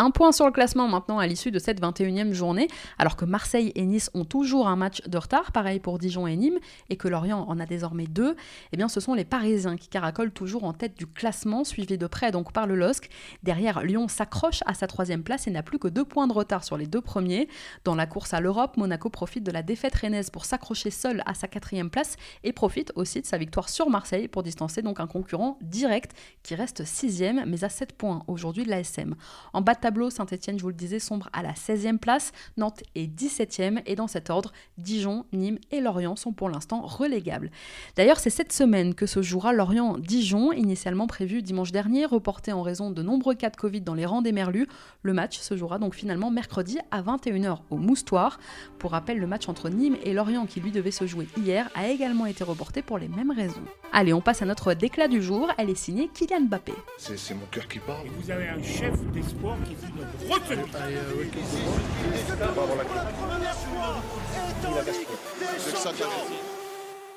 Un 0.02 0.10
point 0.10 0.32
sur 0.32 0.48
le 0.48 0.52
classement 0.52 0.88
maintenant 0.88 1.20
à 1.20 1.28
l'issue 1.28 1.52
de 1.52 1.60
cette 1.60 1.80
21e 1.80 2.34
journée, 2.34 2.68
alors 2.98 3.16
que 3.16 3.24
Marseille 3.24 3.72
et 3.76 3.86
Nice 3.86 4.10
ont 4.16 4.26
toujours 4.26 4.68
un 4.68 4.76
match 4.76 5.04
de 5.08 5.16
retard, 5.16 5.52
pareil 5.52 5.80
pour 5.80 6.00
Dijon 6.00 6.26
et 6.26 6.36
Nîmes, 6.36 6.58
et 6.90 6.96
que 6.96 7.08
Lorient 7.08 7.46
en 7.48 7.60
a 7.60 7.68
désormais 7.68 8.08
deux, 8.08 8.36
eh 8.72 8.78
bien 8.78 8.88
ce 8.88 9.00
sont 9.00 9.14
les 9.14 9.26
Parisiens 9.26 9.78
qui 9.78 9.90
caracolent 9.90 10.32
toujours 10.32 10.64
en 10.64 10.74
tête 10.74 10.98
du 10.98 11.06
classement, 11.06 11.64
suivis 11.64 12.00
de 12.00 12.08
près 12.08 12.32
donc 12.32 12.52
par 12.52 12.66
le 12.66 12.74
LOSC. 12.74 13.12
Derrière, 13.44 13.84
Lyon 13.84 14.08
s'accroche 14.08 14.62
à 14.66 14.74
sa 14.74 14.88
troisième 14.88 15.22
place 15.22 15.46
et 15.46 15.52
n'a 15.52 15.62
plus 15.62 15.78
que 15.78 15.88
deux 15.88 16.04
points 16.04 16.26
de 16.26 16.34
retard 16.34 16.64
sur 16.64 16.78
les 16.78 16.88
deux 16.88 17.02
premiers. 17.02 17.48
Dans 17.84 17.94
la 17.94 18.08
course 18.08 18.34
à 18.34 18.40
l'Europe, 18.40 18.78
Monaco 18.78 19.12
profite 19.12 19.44
de 19.44 19.52
la 19.52 19.62
défaite 19.62 19.94
rennaise 19.94 20.32
pour 20.32 20.46
s'accrocher 20.46 20.90
seul 20.90 21.22
à 21.28 21.36
sa 21.36 21.48
quatrième 21.48 21.92
place 21.92 22.16
et 22.44 22.54
profite 22.54 22.92
aussi 22.96 23.22
de 23.22 23.28
sa 23.28 23.38
victoire 23.38 23.70
sur 23.70 23.92
Marseille 23.92 24.28
pour 24.28 24.42
distancer 24.42 24.82
donc 24.82 25.00
un 25.00 25.06
concurrent 25.06 25.60
direct 25.62 26.18
qui 26.42 26.56
reste 26.56 26.86
sixième 26.86 27.44
mais 27.46 27.64
à 27.64 27.70
7 27.70 27.94
points 27.94 28.24
aujourd'hui 28.26 28.64
de 28.64 28.72
l'ASM. 28.72 29.14
En 29.54 29.62
bas 29.62 29.76
tableau, 29.92 30.10
Saint-Etienne, 30.10 30.58
je 30.58 30.64
vous 30.64 30.70
le 30.70 30.74
disais, 30.74 31.00
sombre 31.00 31.28
à 31.34 31.44
la 31.44 31.52
16e 31.52 31.98
place, 31.98 32.32
Nantes 32.56 32.82
est 32.96 33.14
17e, 33.14 33.82
et 33.86 33.98
dans 33.98 34.08
cet 34.08 34.30
ordre, 34.30 34.54
Dijon, 34.78 35.26
Nîmes 35.34 35.60
et 35.70 35.82
Lorient 35.82 36.16
sont 36.16 36.32
pour 36.32 36.48
l'instant 36.48 36.80
relégables. 36.80 37.52
D'ailleurs, 37.98 38.22
c'est 38.22 38.30
cette 38.30 38.54
semaine 38.54 38.96
que 38.96 39.06
se 39.06 39.22
jouera 39.22 39.52
Lorient-Dijon, 39.52 40.54
initialement 40.54 41.08
prévu 41.08 41.42
dimanche 41.42 41.74
dernier, 41.74 42.06
reporté 42.06 42.54
en 42.54 42.62
raison 42.62 42.90
de 42.90 43.04
nombreux 43.04 43.36
cas 43.36 43.50
de 43.50 43.58
Covid 43.58 43.82
dans 43.82 43.94
les 43.94 44.06
rangs 44.06 44.22
des 44.22 44.32
Merlus. 44.32 44.70
Le 45.02 45.12
match 45.12 45.40
se 45.40 45.58
jouera 45.58 45.78
donc 45.78 45.94
finalement 45.94 46.32
mercredi 46.32 46.78
à 46.90 47.02
21h 47.02 47.58
au 47.70 47.76
Moustoir. 47.76 48.40
Pour 48.80 48.92
rappel, 48.92 49.18
le 49.18 49.28
match 49.28 49.50
entre 49.50 49.68
Nîmes 49.68 49.98
et 50.06 50.14
Lorient, 50.14 50.46
qui 50.46 50.62
lui 50.62 50.72
devait 50.72 50.92
se 50.92 51.06
jouer 51.06 51.28
hier, 51.36 51.70
a 51.76 51.90
également 51.90 52.28
été 52.28 52.46
reporté 52.46 52.82
pour 52.82 52.98
les 52.98 53.10
mêmes 53.10 53.32
raisons. 53.32 53.66
Allez, 53.92 54.14
on 54.14 54.22
passe 54.22 54.42
à 54.42 54.46
notre 54.46 54.74
déclat 54.74 55.10
du 55.10 55.22
jour. 55.22 55.52
Elle 55.58 55.70
est 55.70 55.76
signée 55.76 56.10
Kylian 56.14 56.46
Mbappé. 56.46 56.72
C'est 56.98 57.34
mon 57.34 57.46
cœur 57.48 57.68
qui 57.68 57.80
parle. 57.80 58.08
vous 58.08 58.32
avez 58.32 58.48
un 58.48 58.64
chef 58.64 58.98
d'espoir 59.12 59.58
qui 59.66 59.71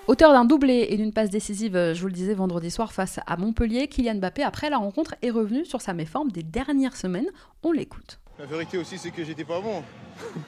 Auteur 0.07 0.33
d'un 0.33 0.45
doublé 0.45 0.87
et 0.91 0.97
d'une 0.97 1.13
passe 1.13 1.31
décisive, 1.31 1.93
je 1.95 2.01
vous 2.01 2.09
le 2.09 2.13
disais 2.13 2.35
vendredi 2.35 2.71
soir 2.71 2.93
face 2.93 3.21
à 3.27 3.37
Montpellier, 3.37 3.89
Kylian 3.89 4.17
Mbappé, 4.17 4.43
après 4.43 4.69
la 4.69 4.77
rencontre, 4.77 5.15
est 5.23 5.31
revenu 5.31 5.65
sur 5.65 5.81
sa 5.81 5.95
méforme 5.95 6.31
des 6.31 6.43
dernières 6.43 6.97
semaines. 6.97 7.29
On 7.63 7.73
l'écoute. 7.73 8.19
La 8.39 8.47
vérité 8.47 8.77
aussi, 8.79 8.99
c'est 8.99 9.11
que 9.11 9.25
j'étais 9.25 9.45
pas 9.45 9.61
bon. 9.61 9.83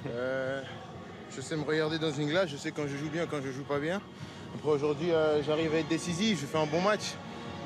Euh, 0.08 0.62
je 1.34 1.40
sais 1.40 1.56
me 1.56 1.64
regarder 1.64 1.98
dans 1.98 2.12
une 2.12 2.28
glace, 2.28 2.48
je 2.48 2.56
sais 2.56 2.70
quand 2.70 2.86
je 2.86 2.96
joue 2.96 3.10
bien, 3.10 3.26
quand 3.26 3.42
je 3.42 3.50
joue 3.50 3.64
pas 3.64 3.80
bien. 3.80 4.00
Après 4.54 4.70
aujourd'hui, 4.70 5.10
euh, 5.10 5.42
j'arrive 5.42 5.74
à 5.74 5.78
être 5.78 5.88
décisif, 5.88 6.40
je 6.40 6.46
fais 6.46 6.58
un 6.58 6.66
bon 6.66 6.80
match, 6.80 7.14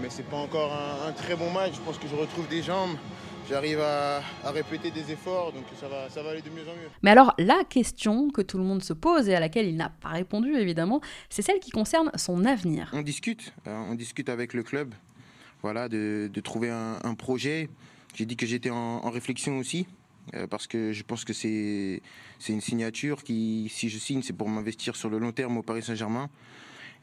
mais 0.01 0.09
c'est 0.09 0.25
pas 0.25 0.39
encore 0.39 0.73
un 0.73 1.13
très 1.13 1.37
bon 1.37 1.51
match. 1.51 1.73
Je 1.75 1.81
pense 1.81 1.99
que 1.99 2.09
je 2.09 2.17
retrouve 2.17 2.49
des 2.49 2.63
jambes 2.63 2.97
j'arrive 3.51 3.81
à, 3.81 4.23
répéter 4.45 4.91
des 4.91 5.11
efforts, 5.13 5.53
donc 5.53 5.65
ça 5.79 5.89
va, 5.89 6.09
ça 6.09 6.23
va 6.23 6.31
aller 6.31 6.43
de 6.43 6.51
mieux 6.51 6.63
en 6.63 6.75
mieux. 6.75 6.89
Mais 7.03 7.11
alors, 7.11 7.35
la 7.39 7.65
question 7.65 8.31
que 8.31 8.41
tout 8.41 8.59
le 8.59 8.65
monde 8.65 8.83
se 8.83 8.93
pose 8.93 9.29
et 9.29 9.35
à 9.35 9.41
laquelle 9.41 9.67
il 9.67 9.77
n'a 9.77 9.91
pas 9.91 10.11
répondu, 10.11 10.55
évidemment, 10.55 11.01
c'est 11.29 11.43
celle 11.43 11.59
qui 11.59 11.71
concerne 11.71 12.11
son 12.15 12.45
avenir. 12.45 12.91
On 12.93 13.03
discute, 13.03 13.53
euh, 13.67 13.77
on 13.91 13.95
discute 13.95 14.29
avec 14.29 14.55
le 14.55 14.63
club, 14.63 14.95
voilà, 15.63 15.89
de, 15.89 16.31
trouver 16.43 16.71
un, 16.71 17.15
projet. 17.15 17.69
J'ai 18.15 18.25
dit 18.25 18.37
que 18.37 18.47
j'étais 18.47 18.71
en, 18.71 19.11
réflexion 19.11 19.59
aussi, 19.59 19.87
euh, 20.35 20.47
parce 20.47 20.67
que 20.67 20.93
je 20.93 21.03
pense 21.03 21.25
que 21.25 21.33
c'est 21.33 22.01
une 22.49 22.61
signature 22.61 23.25
qui, 23.25 23.71
si 23.71 23.89
je 23.89 23.99
signe, 23.99 24.23
c'est 24.23 24.33
pour 24.33 24.49
m'investir 24.49 24.97
sur 24.97 25.11
le 25.11 25.19
long 25.19 25.33
terme 25.33 25.59
au 25.59 25.63
Paris 25.63 25.83
Saint-Germain. 25.83 26.31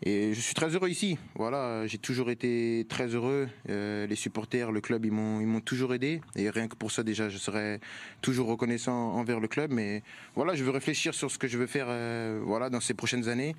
Et 0.03 0.33
je 0.33 0.39
suis 0.39 0.53
très 0.53 0.69
heureux 0.75 0.89
ici. 0.89 1.17
Voilà, 1.35 1.87
j'ai 1.87 1.97
toujours 1.97 2.29
été 2.29 2.85
très 2.87 3.07
heureux. 3.07 3.49
Euh, 3.69 4.05
les 4.05 4.15
supporters, 4.15 4.71
le 4.71 4.79
club, 4.79 5.05
ils 5.05 5.11
m'ont, 5.11 5.61
toujours 5.61 5.93
aidé. 5.93 6.21
Et 6.35 6.49
rien 6.49 6.67
que 6.67 6.75
pour 6.75 6.91
ça, 6.91 7.03
déjà, 7.03 7.29
je 7.29 7.37
serai 7.37 7.79
toujours 8.21 8.47
reconnaissant 8.47 9.13
envers 9.13 9.39
le 9.39 9.47
club. 9.47 9.71
Mais 9.71 10.03
voilà, 10.35 10.53
je 10.53 10.63
veux 10.63 10.69
réfléchir 10.69 11.15
sur 11.15 11.31
ce 11.31 11.37
que 11.37 11.47
je 11.47 11.57
veux 11.57 11.65
faire 11.65 11.87
euh, 11.89 12.39
voilà, 12.43 12.69
dans 12.69 12.79
ces 12.79 12.93
prochaines 12.93 13.27
années, 13.27 13.55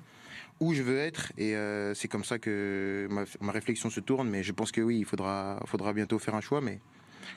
où 0.61 0.73
je 0.73 0.81
veux 0.81 0.97
être. 0.97 1.33
Et 1.37 1.55
euh, 1.55 1.93
c'est 1.93 2.07
comme 2.07 2.23
ça 2.23 2.39
que 2.39 3.07
ma, 3.09 3.25
ma, 3.41 3.51
réflexion 3.51 3.89
se 3.89 3.99
tourne. 3.99 4.29
Mais 4.29 4.41
je 4.41 4.53
pense 4.53 4.71
que 4.71 4.79
oui, 4.79 4.99
il 4.99 5.05
faudra, 5.05 5.61
faudra 5.65 5.91
bientôt 5.91 6.19
faire 6.19 6.35
un 6.35 6.41
choix. 6.41 6.61
Mais 6.61 6.79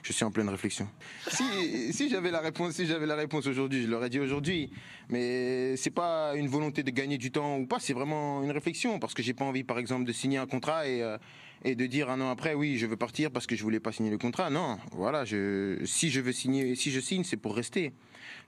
je 0.03 0.13
suis 0.13 0.25
en 0.25 0.31
pleine 0.31 0.49
réflexion. 0.49 0.89
Si, 1.29 2.09
j'avais 2.09 2.31
la 2.31 2.41
réponse, 2.41 2.75
si 2.75 2.87
j'avais 2.87 3.07
la 3.07 3.15
réponse 3.15 3.47
aujourd'hui, 3.47 3.83
je 3.83 3.89
l'aurais 3.89 4.11
dit 4.11 4.21
aujourd'hui. 4.21 4.71
Mais 5.09 5.77
c'est 5.77 5.91
pas 5.91 6.35
une 6.37 6.49
volonté 6.49 6.83
de 6.83 6.91
gagner 6.91 7.19
du 7.19 7.31
temps 7.31 7.59
ou 7.59 7.67
pas, 7.67 7.79
c'est 7.79 7.93
vraiment 7.93 8.43
une 8.43 8.51
réflexion 8.51 8.99
parce 8.99 9.15
que 9.15 9.23
j'ai 9.23 9.35
pas 9.35 9.45
envie, 9.45 9.65
par 9.65 9.79
exemple, 9.79 10.05
de 10.05 10.13
signer 10.13 10.39
un 10.39 10.47
contrat 10.47 10.87
et 10.89 11.03
euh, 11.03 11.19
de 11.65 11.87
dire 11.87 12.11
un 12.11 12.21
an 12.21 12.31
après, 12.31 12.55
oui, 12.55 12.79
je 12.79 12.87
veux 12.87 12.97
partir 12.97 13.31
parce 13.31 13.47
que 13.47 13.57
je 13.57 13.63
voulais 13.63 13.81
pas 13.81 13.93
signer 13.93 14.11
le 14.11 14.19
contrat. 14.19 14.51
Non, 14.51 14.79
voilà, 14.93 15.25
si 15.27 16.11
je 16.11 16.21
veux 16.21 16.33
signer, 16.33 16.75
si 16.75 16.91
je 16.91 17.01
signe, 17.01 17.25
c'est 17.25 17.37
pour 17.37 17.55
rester. 17.55 17.93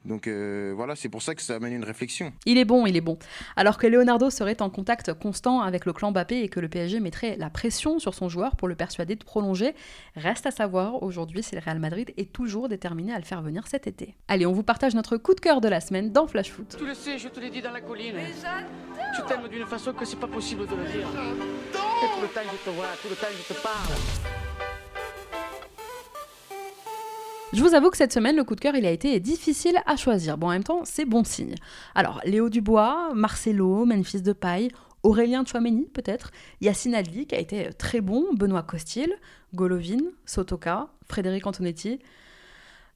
Donc 0.05 0.27
euh, 0.27 0.73
voilà, 0.77 0.97
c'est 0.97 1.09
pour 1.09 1.23
ça 1.23 1.35
que 1.35 1.43
ça 1.43 1.57
amène 1.57 1.73
une 1.73 1.85
réflexion. 1.85 2.33
Il 2.47 2.59
est 2.59 2.65
bon, 2.65 2.87
il 2.87 2.97
est 2.97 3.01
bon. 3.01 3.19
Alors 3.57 3.79
que 3.79 3.87
Leonardo 3.87 4.31
serait 4.31 4.61
en 4.61 4.71
contact 4.71 5.15
constant 5.15 5.61
avec 5.61 5.87
le 5.87 5.93
clan 5.93 6.13
Mbappé 6.13 6.43
et 6.43 6.49
que 6.49 6.61
le 6.61 6.69
PSG 6.69 7.01
mettrait 7.01 7.37
la 7.39 7.51
pression 7.51 7.99
sur 7.99 8.15
son 8.15 8.29
joueur 8.29 8.57
pour 8.57 8.69
le 8.69 8.75
persuader 8.75 9.17
de 9.17 9.25
prolonger, 9.25 9.75
reste 10.17 10.47
à 10.47 10.51
savoir 10.51 11.03
aujourd'hui 11.03 11.43
si 11.43 11.55
le 11.55 11.61
Real 11.61 11.79
Madrid 11.79 12.13
est 12.17 12.33
toujours 12.33 12.69
déterminé 12.69 13.13
à 13.15 13.19
le 13.19 13.25
faire 13.25 13.43
venir 13.43 13.67
cet 13.67 13.87
été. 13.87 14.15
Allez, 14.29 14.47
on 14.47 14.53
vous 14.53 14.63
partage 14.63 14.95
notre 14.95 15.17
coup 15.17 15.35
de 15.35 15.41
cœur 15.41 15.61
de 15.61 15.69
la 15.69 15.81
semaine 15.81 16.13
dans 16.13 16.27
Flash 16.27 16.51
Foot. 16.51 16.77
Tu 16.79 16.87
le 16.87 16.95
sais, 16.95 17.19
je 17.19 17.29
te 17.29 17.41
l'ai 17.41 17.51
dit 17.51 17.63
dans 17.63 17.73
la 17.73 17.81
colline. 17.81 18.17
Je 19.17 19.23
t'aime 19.23 19.49
d'une 19.49 19.67
façon 19.67 19.93
que 19.93 20.05
c'est 20.05 20.19
pas 20.19 20.27
possible 20.27 20.67
de 20.67 20.75
le 20.75 20.85
dire. 20.85 21.09
Et 21.09 22.07
tout 22.07 22.23
le 22.23 22.29
temps 22.29 22.41
je 22.45 22.71
te 22.71 22.75
vois, 22.75 22.87
tout 23.01 23.09
le 23.09 23.17
temps 23.17 23.27
je 23.33 23.55
te 23.55 23.61
parle. 23.61 24.44
Je 27.55 27.63
vous 27.63 27.73
avoue 27.77 27.91
que 27.91 27.97
cette 27.97 28.13
semaine, 28.13 28.35
le 28.35 28.43
coup 28.43 28.57
de 28.57 28.61
cœur, 28.61 28.75
il 28.75 28.85
a 28.85 28.91
été 28.91 29.21
difficile 29.21 29.79
à 29.87 29.95
choisir. 29.95 30.37
Bon, 30.37 30.49
en 30.49 30.51
même 30.51 30.65
temps, 30.65 30.81
c'est 30.83 31.05
bon 31.05 31.23
signe. 31.23 31.55
Alors, 31.95 32.21
Léo 32.25 32.49
Dubois, 32.49 33.13
Marcelo, 33.15 33.85
Memphis 33.85 34.23
Depay, 34.23 34.71
Aurélien 35.05 35.45
Chouameni, 35.45 35.87
peut-être, 35.95 36.33
Yacine 36.61 36.97
Adli, 36.97 37.29
qui 37.29 37.37
a 37.37 37.39
été 37.39 37.71
très 37.79 38.01
bon, 38.01 38.25
Benoît 38.35 38.65
Costil, 38.65 39.15
Golovin, 39.55 40.01
Sotoka, 40.27 40.89
Frédéric 41.07 41.47
Antonetti. 41.47 42.01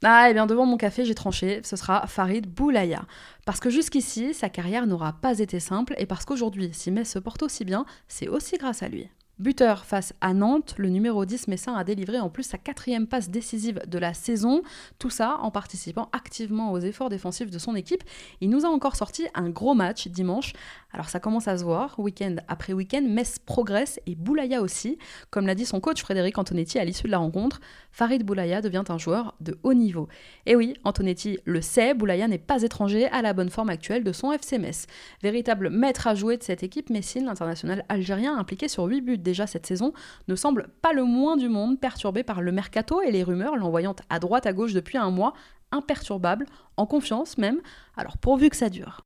Ah, 0.03 0.29
et 0.29 0.35
bien 0.35 0.47
devant 0.47 0.67
mon 0.67 0.77
café, 0.77 1.05
j'ai 1.05 1.15
tranché, 1.15 1.61
ce 1.63 1.77
sera 1.77 2.09
Farid 2.09 2.53
Boulaya. 2.53 3.05
Parce 3.47 3.61
que 3.61 3.71
jusqu'ici, 3.71 4.35
sa 4.35 4.49
carrière 4.49 4.89
n'aura 4.89 5.13
pas 5.13 5.39
été 5.39 5.61
simple, 5.61 5.95
et 5.99 6.07
parce 6.07 6.25
qu'aujourd'hui, 6.25 6.71
si 6.73 6.91
Metz 6.91 7.09
se 7.09 7.21
porte 7.21 7.45
aussi 7.45 7.65
bien, 7.65 7.87
c'est 8.09 8.27
aussi 8.27 8.57
grâce 8.57 8.83
à 8.83 8.89
lui. 8.89 9.09
Buteur 9.39 9.85
face 9.85 10.15
à 10.21 10.35
Nantes, 10.35 10.75
le 10.79 10.89
numéro 10.89 11.25
10 11.25 11.47
Messin 11.47 11.73
a 11.77 11.85
délivré 11.85 12.19
en 12.19 12.29
plus 12.29 12.43
sa 12.43 12.59
quatrième 12.59 13.07
passe 13.07 13.31
décisive 13.31 13.81
de 13.87 13.97
la 13.97 14.13
saison, 14.13 14.63
tout 14.99 15.11
ça 15.11 15.39
en 15.43 15.53
participant 15.53 16.09
activement 16.11 16.73
aux 16.73 16.81
efforts 16.81 17.09
défensifs 17.09 17.49
de 17.49 17.59
son 17.61 17.77
équipe. 17.77 18.03
Il 18.41 18.51
nous 18.51 18.67
a 18.67 18.69
encore 18.69 18.97
sorti 18.97 19.29
un 19.35 19.49
gros 19.49 19.75
match 19.75 20.09
dimanche, 20.09 20.55
alors 20.93 21.09
ça 21.09 21.21
commence 21.21 21.47
à 21.47 21.57
se 21.57 21.63
voir, 21.63 21.95
week-end 22.01 22.35
après 22.49 22.73
week-end, 22.73 23.03
Metz 23.03 23.39
progresse 23.39 24.01
et 24.07 24.17
Boulaya 24.17 24.61
aussi. 24.61 24.99
Comme 25.31 25.47
l'a 25.47 25.55
dit 25.55 25.67
son 25.67 25.79
coach 25.79 26.03
Frédéric 26.03 26.37
Antonetti 26.37 26.81
à 26.81 26.85
l'issue 26.85 27.07
de 27.07 27.13
la 27.13 27.19
rencontre, 27.19 27.61
Farid 27.93 28.25
Boulaya 28.25 28.61
devient 28.61 28.85
un 28.89 28.99
joueur 28.99 29.37
de 29.41 29.57
haut 29.63 29.75
niveau. 29.75 30.09
Et 30.47 30.57
oui, 30.57 30.75
Antonetti 30.83 31.39
le 31.45 31.61
sait, 31.61 31.95
Boulaya 31.95 32.27
n'est 32.27 32.39
pas 32.39 32.63
étranger 32.63 33.07
à 33.07 33.23
la 33.23 33.35
bonne 33.35 33.51
forme 33.51 33.71
actuelle 33.71 34.03
de 34.03 34.13
son 34.13 34.33
FC 34.33 34.59
Metz. 34.59 34.87
Véritable 35.23 35.71
maître 35.71 36.09
à 36.09 36.17
jouer 36.17 36.39
de 36.39 36.43
cette 36.43 36.65
équipe, 36.65 36.91
Messine, 36.91 37.27
l'international 37.27 37.85
algérien 37.89 38.37
impliqué 38.37 38.67
sur 38.67 38.83
8 38.83 39.01
buts 39.01 39.28
déjà 39.29 39.47
cette 39.47 39.67
saison, 39.67 39.93
ne 40.27 40.35
semble 40.35 40.69
pas 40.83 40.93
le 40.93 41.05
moins 41.05 41.37
du 41.37 41.49
monde 41.49 41.79
perturbé 41.79 42.23
par 42.23 42.41
le 42.41 42.51
mercato 42.51 43.03
et 43.03 43.11
les 43.11 43.23
rumeurs 43.23 43.57
l'envoyant 43.57 43.95
à 44.09 44.19
droite 44.19 44.47
à 44.47 44.53
gauche 44.53 44.73
depuis 44.73 44.99
un 44.99 45.11
mois, 45.11 45.35
imperturbable, 45.71 46.47
en 46.77 46.87
confiance 46.87 47.37
même, 47.37 47.61
alors 47.97 48.17
pourvu 48.17 48.49
que 48.49 48.57
ça 48.57 48.71
dure. 48.71 49.05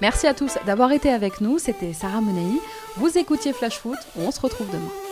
Merci 0.00 0.26
à 0.26 0.34
tous 0.34 0.58
d'avoir 0.66 0.92
été 0.92 1.10
avec 1.10 1.40
nous, 1.40 1.58
c'était 1.58 1.92
Sarah 1.92 2.20
Menei, 2.20 2.60
vous 2.96 3.16
écoutiez 3.16 3.52
Flash 3.52 3.78
Foot, 3.78 3.98
on 4.18 4.30
se 4.30 4.40
retrouve 4.40 4.70
demain. 4.70 5.03